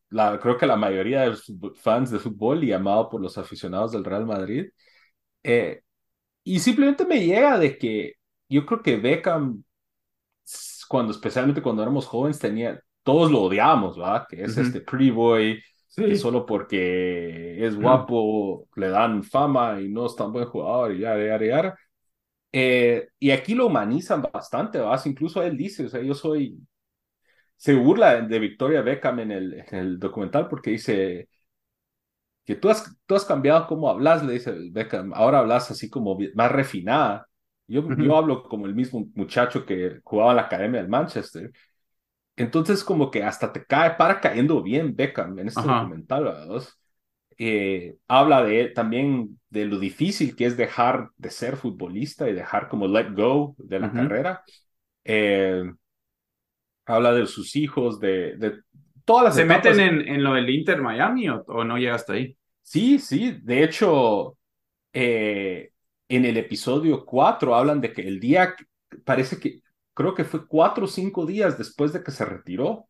[0.10, 3.92] la, creo que la mayoría de los fans de fútbol y amado por los aficionados
[3.92, 4.70] del Real Madrid.
[5.44, 5.82] Eh,
[6.44, 8.16] y simplemente me llega de que
[8.50, 9.64] yo creo que Beckham
[10.90, 14.26] cuando, especialmente cuando éramos jóvenes, tenía, todos lo odiábamos, ¿verdad?
[14.28, 15.62] Que es este pretty boy,
[15.96, 21.02] que solo porque es guapo le dan fama y no es tan buen jugador y
[21.02, 21.76] ya, ya, ya.
[22.52, 25.00] Eh, y aquí lo humanizan bastante, ¿verdad?
[25.06, 26.58] Incluso él dice, o sea, yo soy,
[27.60, 31.28] se burla de Victoria Beckham en el, en el documental porque dice
[32.46, 36.18] que tú has, tú has cambiado cómo hablas, le dice Beckham, ahora hablas así como
[36.36, 37.28] más refinada.
[37.68, 41.52] Yo, yo hablo como el mismo muchacho que jugaba en la Academia del Manchester.
[42.38, 46.64] Entonces, como que hasta te cae, para cayendo bien Beckham en este documental, ¿verdad?
[47.38, 52.70] Eh, habla de también de lo difícil que es dejar de ser futbolista y dejar
[52.70, 54.44] como let go de la carrera.
[55.06, 55.64] Eh,
[56.90, 58.60] habla de sus hijos, de, de
[59.06, 62.36] todas las ¿Se meten en, en, lo del Inter Miami o, no llega hasta ahí?
[62.62, 64.38] Sí, sí, de hecho,
[64.92, 65.72] eh,
[66.08, 68.56] en el episodio 4 hablan de que el día,
[69.04, 69.62] parece que,
[69.94, 72.86] creo que fue cuatro o cinco días después de que se retiró,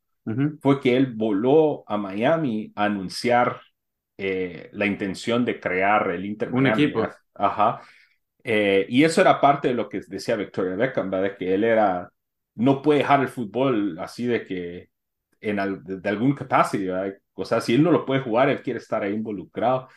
[0.62, 3.62] fue que él voló a Miami a anunciar
[4.16, 7.08] eh, la intención de crear el Inter Un equipo.
[7.34, 7.82] Ajá.
[8.44, 11.32] Eh, y eso era parte de lo que decía Victoria Beckham, ¿verdad?
[11.32, 12.12] De que él era
[12.60, 14.90] no puede dejar el fútbol así de que
[15.42, 19.02] en de, algún capacidad, o sea, si él no lo puede jugar, él quiere estar
[19.02, 19.88] ahí involucrado.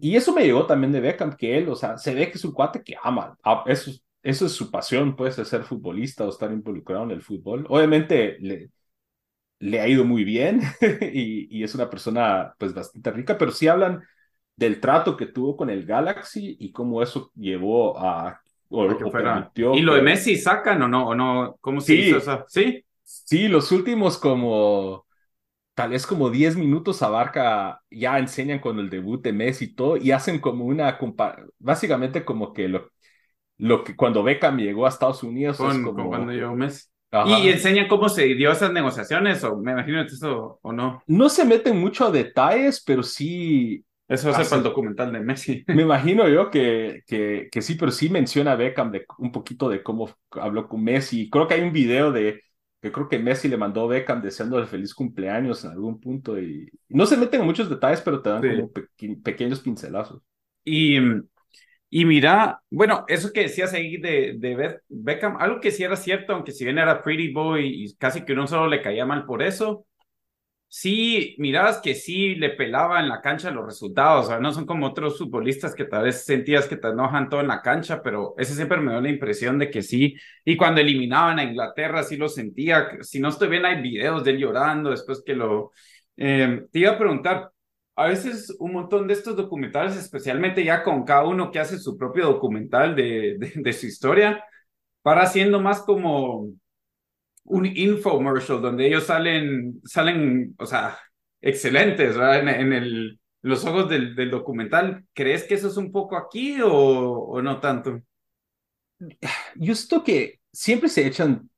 [0.00, 2.44] Y eso me llegó también de Beckham, que él, o sea, se ve que es
[2.44, 6.50] un cuate que ama, ah, eso, eso es su pasión, puede ser futbolista o estar
[6.52, 7.64] involucrado en el fútbol.
[7.68, 8.70] Obviamente le,
[9.60, 10.60] le ha ido muy bien
[11.12, 14.02] y, y, es una persona pues bastante rica, pero sí hablan
[14.56, 18.42] del trato que tuvo con el Galaxy y cómo eso llevó a
[19.74, 21.08] ¿Y lo de Messi sacan o no?
[21.08, 21.56] ¿O no?
[21.60, 22.44] ¿Cómo se sí, eso?
[22.48, 22.84] ¿Sí?
[23.02, 25.06] Sí, los últimos como
[25.74, 29.96] tal vez como 10 minutos abarca, ya enseñan con el debut de Messi y todo,
[29.96, 30.98] y hacen como una,
[31.58, 32.90] básicamente como que lo,
[33.58, 36.08] lo que cuando Beckham llegó a Estados Unidos con, como...
[36.08, 36.88] cuando llegó Messi.
[37.26, 39.44] ¿Y enseñan cómo se dio esas negociaciones?
[39.44, 41.02] O me imagino que eso o no.
[41.06, 45.64] No se meten mucho a detalles, pero sí eso es para el documental de Messi.
[45.68, 49.82] Me imagino yo que, que, que, sí, pero sí menciona Beckham de, un poquito de
[49.82, 51.30] cómo habló con Messi.
[51.30, 52.42] Creo que hay un video de
[52.80, 56.68] que creo que Messi le mandó a Beckham deseándole feliz cumpleaños en algún punto y,
[56.88, 58.70] no se meten en muchos detalles, pero te dan como
[59.22, 60.20] pequeños pincelazos.
[60.64, 60.98] Y,
[61.88, 66.34] y mira, bueno, eso que decías ahí de, de Beckham, algo que sí era cierto,
[66.34, 69.42] aunque si bien era pretty boy y casi que uno solo le caía mal por
[69.42, 69.86] eso,
[70.74, 74.64] sí mirabas que sí le pelaba en la cancha los resultados, o sea, no son
[74.64, 78.34] como otros futbolistas que tal vez sentías que te enojan todo en la cancha, pero
[78.38, 82.16] ese siempre me dio la impresión de que sí, y cuando eliminaban a Inglaterra sí
[82.16, 85.72] lo sentía, si no estoy bien hay videos de él llorando después que lo...
[86.16, 87.52] Eh, te iba a preguntar,
[87.94, 91.98] a veces un montón de estos documentales, especialmente ya con cada uno que hace su
[91.98, 94.42] propio documental de, de su historia,
[95.02, 96.48] para siendo más como
[97.44, 100.98] un infomercial donde ellos salen, salen, o sea,
[101.40, 102.60] excelentes, ¿verdad?
[102.60, 105.04] En, el, los ojos del, del, documental.
[105.12, 108.00] ¿Crees que eso es un poco aquí o, o no tanto?
[109.56, 111.50] Yo siento que siempre se echan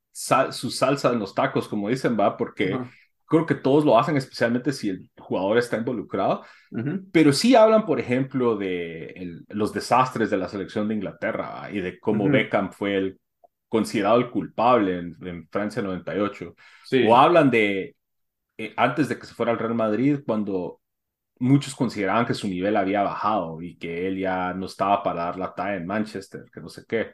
[0.51, 2.77] su salsa en los tacos, como dicen, va, porque
[3.25, 6.43] creo que todos lo hacen, especialmente si el jugador está involucrado.
[7.11, 11.99] Pero sí hablan, por ejemplo, de los desastres de la selección de Inglaterra y de
[11.99, 13.19] cómo Beckham fue el
[13.69, 16.55] considerado el culpable en, Francia 98.
[17.07, 17.95] O hablan de,
[18.57, 20.81] eh, antes de que se fuera al Real Madrid, cuando
[21.39, 25.37] muchos consideraban que su nivel había bajado y que él ya no estaba para dar
[25.37, 27.11] la talla en Manchester, que no sé qué.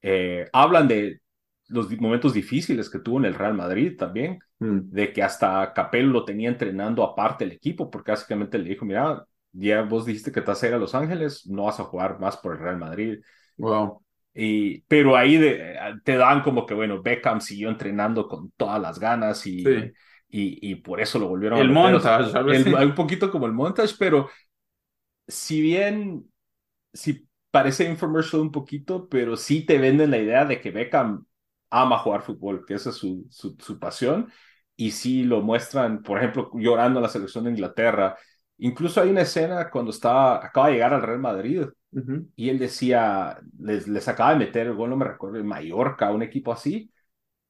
[0.00, 1.20] Eh, hablan de
[1.68, 4.90] los momentos difíciles que tuvo en el Real Madrid también, mm.
[4.90, 9.24] de que hasta Capello lo tenía entrenando aparte del equipo, porque básicamente le dijo, mira,
[9.52, 12.18] ya vos dijiste que te vas a ir a Los Ángeles, no vas a jugar
[12.18, 13.20] más por el Real Madrid.
[13.56, 14.02] Wow.
[14.34, 15.38] Y, pero ahí
[16.04, 19.62] te dan como que, bueno, Beckham siguió entrenando con todas las ganas y,
[20.28, 23.94] y, y, por eso lo volvieron el a montage, el, un poquito como el montage,
[23.98, 24.30] pero
[25.28, 26.30] si bien,
[26.92, 31.26] si parece infomercial un poquito, pero sí te venden la idea de que Beckham
[31.70, 34.32] ama jugar fútbol, que esa es su, su, su pasión,
[34.76, 38.16] y sí lo muestran, por ejemplo, llorando en la selección de Inglaterra.
[38.58, 41.64] Incluso hay una escena cuando estaba, acaba de llegar al Real Madrid
[42.36, 46.10] y él decía, les, les acaba de meter el gol, no me recuerdo, en Mallorca,
[46.10, 46.90] un equipo así.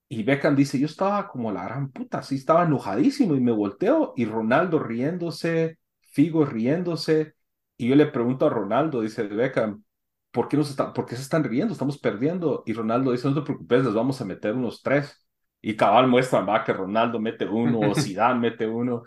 [0.08, 4.12] Y Beckham dice, yo estaba como la gran puta, así estaba enojadísimo y me volteo
[4.16, 7.34] y Ronaldo riéndose, Figo riéndose.
[7.78, 9.84] Y yo le pregunto a Ronaldo, dice Beckham,
[10.30, 11.72] ¿por qué, nos está, ¿por qué se están riendo?
[11.72, 12.62] Estamos perdiendo.
[12.66, 15.26] Y Ronaldo dice, no te preocupes, les vamos a meter unos tres.
[15.60, 19.04] Y cabal muestra, va, que Ronaldo mete uno, o Zidane mete uno.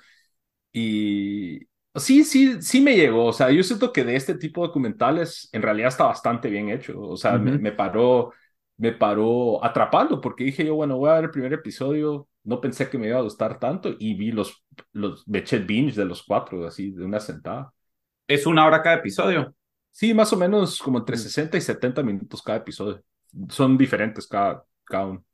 [0.74, 1.60] Y,
[1.96, 3.26] Sí, sí, sí me llegó.
[3.26, 6.70] O sea, yo siento que de este tipo de documentales en realidad está bastante bien
[6.70, 7.00] hecho.
[7.02, 8.34] O sea, me, paró
[8.78, 12.90] me paró atrapando porque dije yo, bueno, voy a ver el primer episodio, no pensé
[12.90, 16.24] que me iba a gustar tanto y vi los, los, me eché binge de los
[16.24, 17.74] cuatro, así, de una sentada.
[18.28, 19.56] Es una hora cada episodio.
[19.92, 23.02] Sí, más o menos como entre 60 y 70 minutos cada episodio.
[23.50, 25.26] Son diferentes cada, cada uno.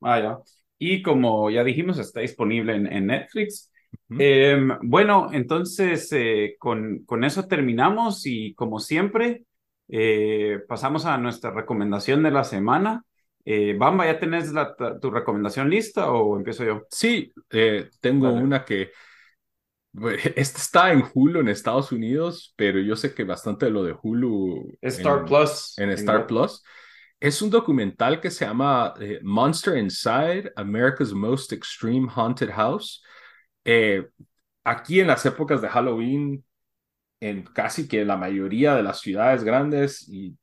[0.00, 0.38] Ah, ya.
[0.78, 3.72] Y como ya dijimos, está disponible en, Netflix.
[4.08, 9.44] Em, bueno, entonces eh, con, con eso terminamos y como siempre,
[9.88, 13.04] eh, pasamos a nuestra recomendación de la semana.
[13.44, 14.52] Eh, Bamba, ¿ya tenés
[15.00, 16.82] tu recomendación lista o empiezo yo?
[16.90, 17.32] Sí,
[18.00, 18.90] tengo una que...
[20.36, 23.96] Esta está en Hulu en Estados Unidos, pero yo sé que bastante de lo de
[24.00, 24.76] Hulu...
[24.82, 25.78] Star Plus.
[25.78, 26.62] En Star Plus.
[27.18, 28.92] Es un documental que se llama
[29.22, 33.02] Monster Inside, America's Most Extreme Haunted House.
[34.64, 36.44] Aquí en las épocas de Halloween
[37.20, 40.38] en casi que la mayoría de las ciudades grandes y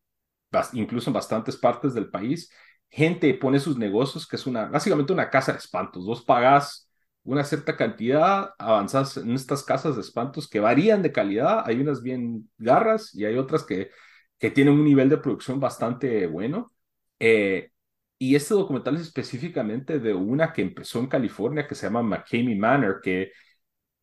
[0.74, 2.52] incluso en bastantes partes del país,
[2.90, 6.06] gente pone sus negocios, que es una, básicamente una casa de espantos.
[6.06, 6.90] Vos pagás
[7.24, 11.64] una cierta cantidad, avanzás en estas casas de espantos que varían de calidad.
[11.68, 13.92] Hay unas bien garras y hay otras que,
[14.40, 16.74] que tienen un nivel de producción bastante bueno.
[17.20, 17.73] Eh,
[18.20, 22.56] y este documental es específicamente de una que empezó en California que se llama McCamey
[22.56, 23.32] Manor, que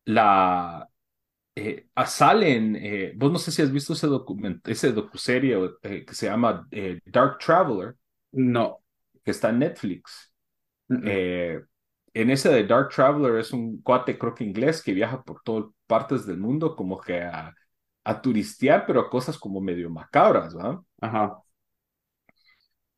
[0.05, 0.87] la,
[1.55, 6.15] eh, salen, eh, vos no sé si has visto ese documento, ese docuserie eh, que
[6.15, 7.95] se llama eh, Dark Traveler.
[8.33, 8.79] No.
[9.23, 10.33] Que está en Netflix.
[12.13, 15.65] en ese de Dark Traveler es un cuate, creo que inglés, que viaja por todas
[15.87, 17.53] partes del mundo como que a,
[18.03, 20.81] a turistear, pero a cosas como medio macabras, ¿va?
[20.99, 21.37] Ajá.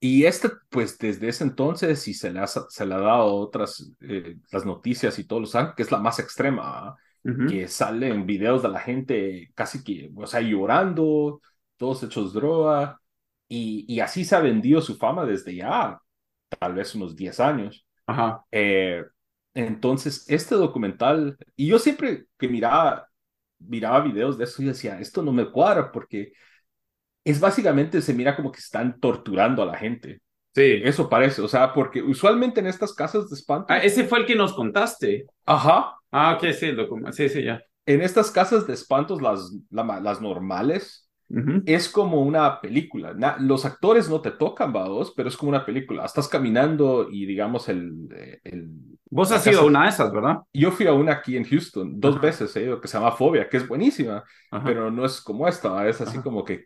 [0.06, 3.90] Y este, pues desde ese entonces, y se le ha, se le ha dado otras,
[4.52, 6.94] las noticias y todos los años, que es la más extrema,
[7.48, 11.40] que salen videos de la gente casi que, o sea, llorando,
[11.78, 13.00] todos hechos droga,
[13.48, 15.98] y, y así se ha vendido su fama desde ya
[16.60, 17.88] tal vez unos 10 años.
[18.06, 18.44] Ajá.
[18.52, 19.06] Eh,
[19.54, 23.08] entonces, este documental, y yo siempre que miraba,
[23.58, 26.34] miraba videos de eso, y decía, esto no me cuadra porque
[27.24, 30.22] es básicamente, se mira como que están torturando a la gente.
[30.54, 30.82] Sí.
[30.84, 33.68] Eso parece, o sea, porque usualmente en estas casas de espanto.
[33.70, 35.26] Ah, ese fue el que nos contaste.
[35.46, 35.96] Ajá.
[36.12, 36.72] Ah, ok, sí,
[37.12, 37.62] sí, sí, ya.
[37.86, 41.10] En estas casas de espantos, las, las normales,
[41.66, 43.16] es como una película.
[43.40, 46.06] los actores no te tocan, vados, pero es como una película.
[46.06, 48.08] Estás caminando y digamos el...
[48.44, 48.70] el
[49.10, 50.38] Vos has sido una de esas, ¿verdad?
[50.54, 53.48] Yo fui a una aquí en Houston, dos veces he ido, que se llama Fobia,
[53.48, 54.24] que es buenísima,
[54.64, 56.66] pero no es como esta, es así como que eh,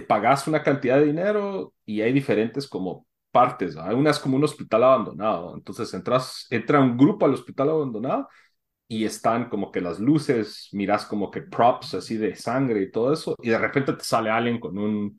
[0.00, 3.76] pagas una cantidad de dinero y hay diferentes como partes.
[3.76, 5.54] Hay unas como un hospital abandonado.
[5.54, 8.28] Entonces entras, entra un grupo al hospital abandonado
[8.92, 13.12] y están como que las luces, miras como que props así de sangre y todo
[13.12, 15.18] eso, y de repente te sale alguien con un,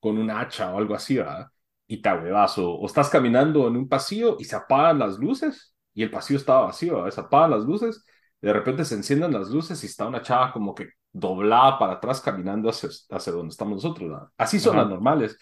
[0.00, 1.48] con un hacha o algo así, ¿verdad?
[1.86, 6.02] Y te huevas, o, estás caminando en un pasillo y se apagan las luces, y
[6.02, 8.04] el pasillo estaba vacío, se apagan las luces,
[8.40, 12.20] de repente se encienden las luces y está una chava como que doblada para atrás
[12.20, 14.28] caminando hacia, hacia donde estamos nosotros.
[14.36, 15.38] Así son las normales.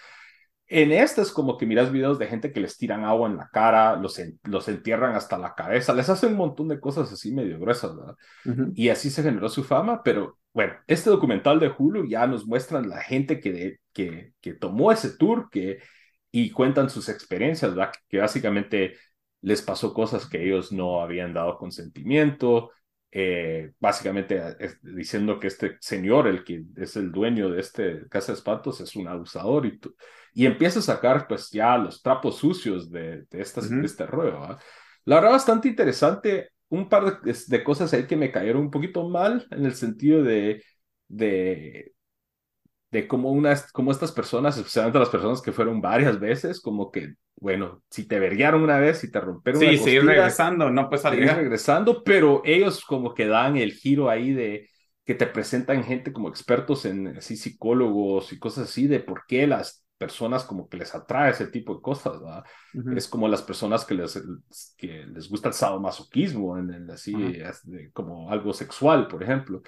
[0.67, 3.97] En estas como que miras videos de gente que les tiran agua en la cara,
[3.97, 7.97] los, los entierran hasta la cabeza, les hacen un montón de cosas así medio gruesas,
[7.97, 8.17] ¿verdad?
[8.75, 12.89] Y así se generó su fama, pero bueno, este documental de Hulu ya nos muestran
[12.89, 15.79] la gente que, que, que tomó ese tour que,
[16.31, 17.93] y cuentan sus experiencias, ¿verdad?
[18.09, 18.97] Que básicamente
[19.41, 22.71] les pasó cosas que ellos no habían dado consentimiento,
[23.15, 28.33] eh, básicamente eh, diciendo que este señor, el que es el dueño de este casa
[28.33, 29.79] de espantos, es un abusador y,
[30.33, 34.57] y empieza a sacar pues ya los trapos sucios de, de, estas, este rollo.
[35.05, 39.07] La verdad bastante interesante, un par de, de, cosas ahí que me cayeron un poquito
[39.07, 40.65] mal en el sentido de,
[41.09, 41.93] de
[42.93, 47.15] de cómo, unas, cómo estas personas, especialmente las personas que fueron varias veces, como que,
[47.37, 50.01] bueno, si te verguearon una vez, si te rompieron sí, una costilla...
[50.01, 51.27] Sí, regresando, no pues salir.
[51.27, 54.69] regresando, pero ellos como que dan el giro ahí de
[55.07, 59.47] que te presentan gente como expertos en así psicólogos y cosas así de por qué
[59.47, 62.45] las personas como que les atrae ese tipo de cosas, ¿verdad?
[62.97, 64.21] Es como las personas que les,
[64.77, 67.15] que les gusta el sadomasoquismo, en así,
[67.93, 69.63] como algo sexual, por ejemplo.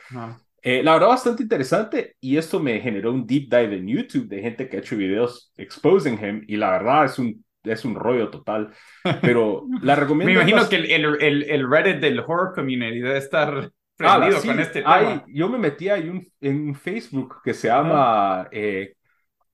[0.66, 4.40] Eh, la verdad, bastante interesante y esto me generó un deep dive en YouTube de
[4.40, 8.30] gente que ha hecho videos exposing him y la verdad es un, es un rollo
[8.30, 8.72] total,
[9.20, 10.32] pero la recomiendo.
[10.32, 14.80] me imagino que el, el, el, Reddit del horror community debe estar prendido con este
[14.80, 15.22] tema.
[15.28, 18.94] yo me metí ahí un, en Facebook que se llama eh,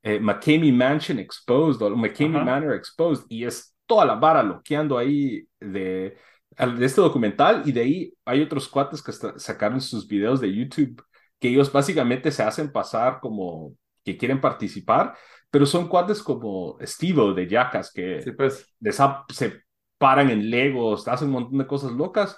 [0.05, 5.45] eh, McCamey Mansion Exposed o McCamey Manor Exposed y es toda la vara loqueando ahí
[5.59, 6.17] de
[6.67, 11.03] de este documental y de ahí hay otros cuates que sacaron sus videos de YouTube
[11.39, 15.17] que ellos básicamente se hacen pasar como que quieren participar,
[15.51, 18.75] pero son cuates como Steve de Jackass que Sí, pues.
[19.31, 19.63] se
[19.99, 22.37] paran en Legos, hacen un montón de cosas locas.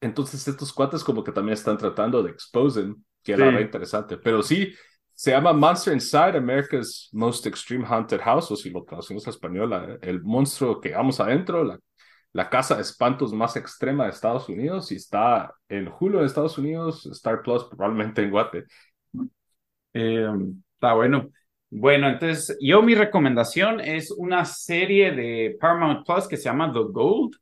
[0.00, 4.18] Entonces estos cuates como que también están tratando de exposen, que era re interesante.
[4.18, 4.72] Pero sí,
[5.14, 9.98] se llama Monster Inside America's Most Extreme Haunted House, o si lo traducimos a español,
[10.02, 11.78] el monstruo que vamos adentro, la,
[12.32, 16.56] la casa de espantos más extrema de Estados Unidos, y está en Hulu en Estados
[16.58, 18.64] Unidos, Star Plus probablemente en Guate.
[19.94, 20.28] Eh,
[20.74, 21.30] está bueno.
[21.70, 26.80] Bueno, entonces yo mi recomendación es una serie de Paramount Plus que se llama The
[26.90, 27.36] Gold.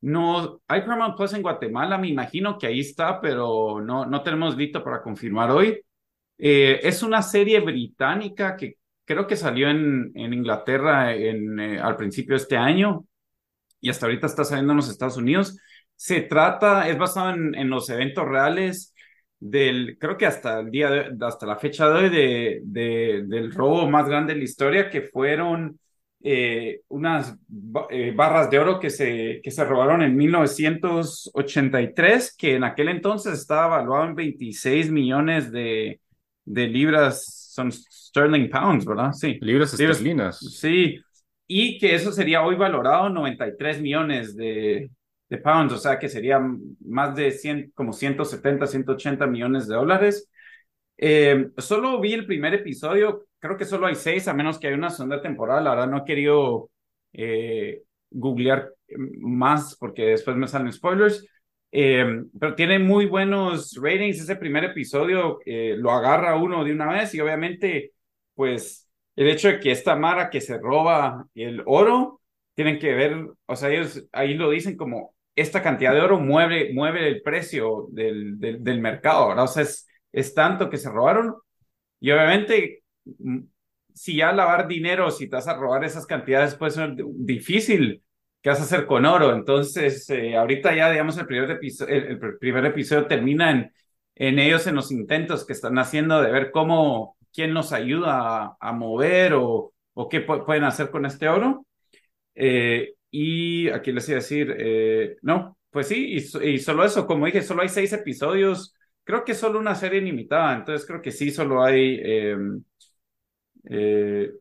[0.00, 4.56] No, hay Paramount Plus en Guatemala, me imagino que ahí está, pero no, no tenemos
[4.56, 5.80] listo para confirmar hoy.
[6.38, 8.74] Eh, es una serie británica que
[9.04, 13.06] creo que salió en, en Inglaterra en, eh, al principio de este año
[13.84, 15.58] y hasta ahorita está saliendo en los Estados Unidos.
[15.94, 18.94] Se trata, es basado en, en los eventos reales
[19.38, 23.52] del, creo que hasta el día, de, hasta la fecha de hoy, de, de, del
[23.52, 25.78] robo más grande de la historia, que fueron
[26.22, 27.36] eh, unas
[27.90, 33.38] eh, barras de oro que se, que se robaron en 1983, que en aquel entonces
[33.38, 36.00] estaba evaluado en 26 millones de,
[36.46, 39.12] de libras, son sterling pounds, ¿verdad?
[39.12, 39.36] Sí.
[39.42, 40.38] Libras esterlinas.
[40.38, 40.98] Sí,
[41.46, 44.90] y que eso sería hoy valorado 93 millones de,
[45.28, 46.40] de pounds, o sea que sería
[46.84, 50.30] más de 100, como 170, 180 millones de dólares.
[50.96, 54.74] Eh, solo vi el primer episodio, creo que solo hay seis, a menos que hay
[54.74, 55.60] una segunda temporada.
[55.60, 56.70] La verdad no he querido
[57.12, 58.72] eh, googlear
[59.18, 61.26] más porque después me salen spoilers.
[61.76, 64.20] Eh, pero tiene muy buenos ratings.
[64.20, 67.92] Ese primer episodio eh, lo agarra uno de una vez y obviamente,
[68.34, 68.83] pues,
[69.16, 72.20] el hecho de que esta Mara que se roba el oro,
[72.54, 76.72] tienen que ver, o sea, ellos ahí lo dicen como esta cantidad de oro mueve,
[76.72, 79.44] mueve el precio del, del, mercado, ¿verdad?
[79.44, 81.34] O sea, es, es tanto que se robaron
[82.00, 82.84] y obviamente
[83.94, 88.02] si ya lavar dinero, si te vas a robar esas cantidades, puede ser difícil.
[88.42, 89.34] ¿Qué vas a hacer con oro?
[89.34, 93.72] Entonces, eh, ahorita ya, digamos, el primer, episodio, el, el primer episodio termina en,
[94.16, 98.56] en ellos, en los intentos que están haciendo de ver cómo, quién nos ayuda a,
[98.60, 101.66] a mover o, o qué pueden hacer con este oro.
[102.34, 107.06] Eh, y aquí les iba a decir, eh, no, pues sí, y, y, solo eso,
[107.06, 108.74] como dije, solo hay seis episodios,
[109.04, 112.36] creo que solo una serie limitada, entonces creo que sí, solo hay, eh,
[113.70, 114.32] eh,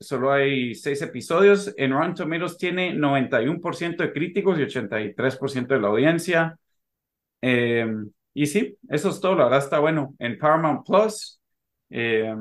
[0.00, 1.72] solo hay seis episodios.
[1.76, 6.58] En Rotten Tomatoes tiene 91% de críticos y 83% de la audiencia.
[7.42, 7.86] Eh,
[8.34, 10.14] y sí, eso es todo, la verdad está bueno.
[10.20, 11.41] En Paramount Plus.
[11.92, 12.34] Eh,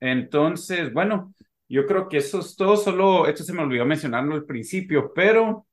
[0.00, 1.34] entonces, bueno,
[1.68, 2.76] yo creo que eso es todo.
[2.76, 5.66] Solo, esto se me olvidó mencionarlo al principio, pero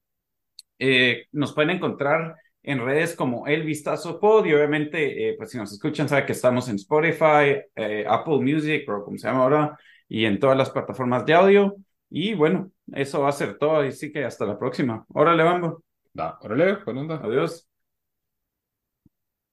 [0.79, 5.57] eh, nos pueden encontrar en redes como El Vistazo Pod y obviamente, eh, pues si
[5.57, 9.77] nos escuchan, saben que estamos en Spotify, eh, Apple Music o como se llama ahora,
[10.07, 11.75] y en todas las plataformas de audio.
[12.09, 15.05] Y bueno, eso va a ser todo, así que hasta la próxima.
[15.13, 15.83] Órale, Bambo.
[16.13, 16.79] Da, órale.
[17.23, 17.68] Adiós.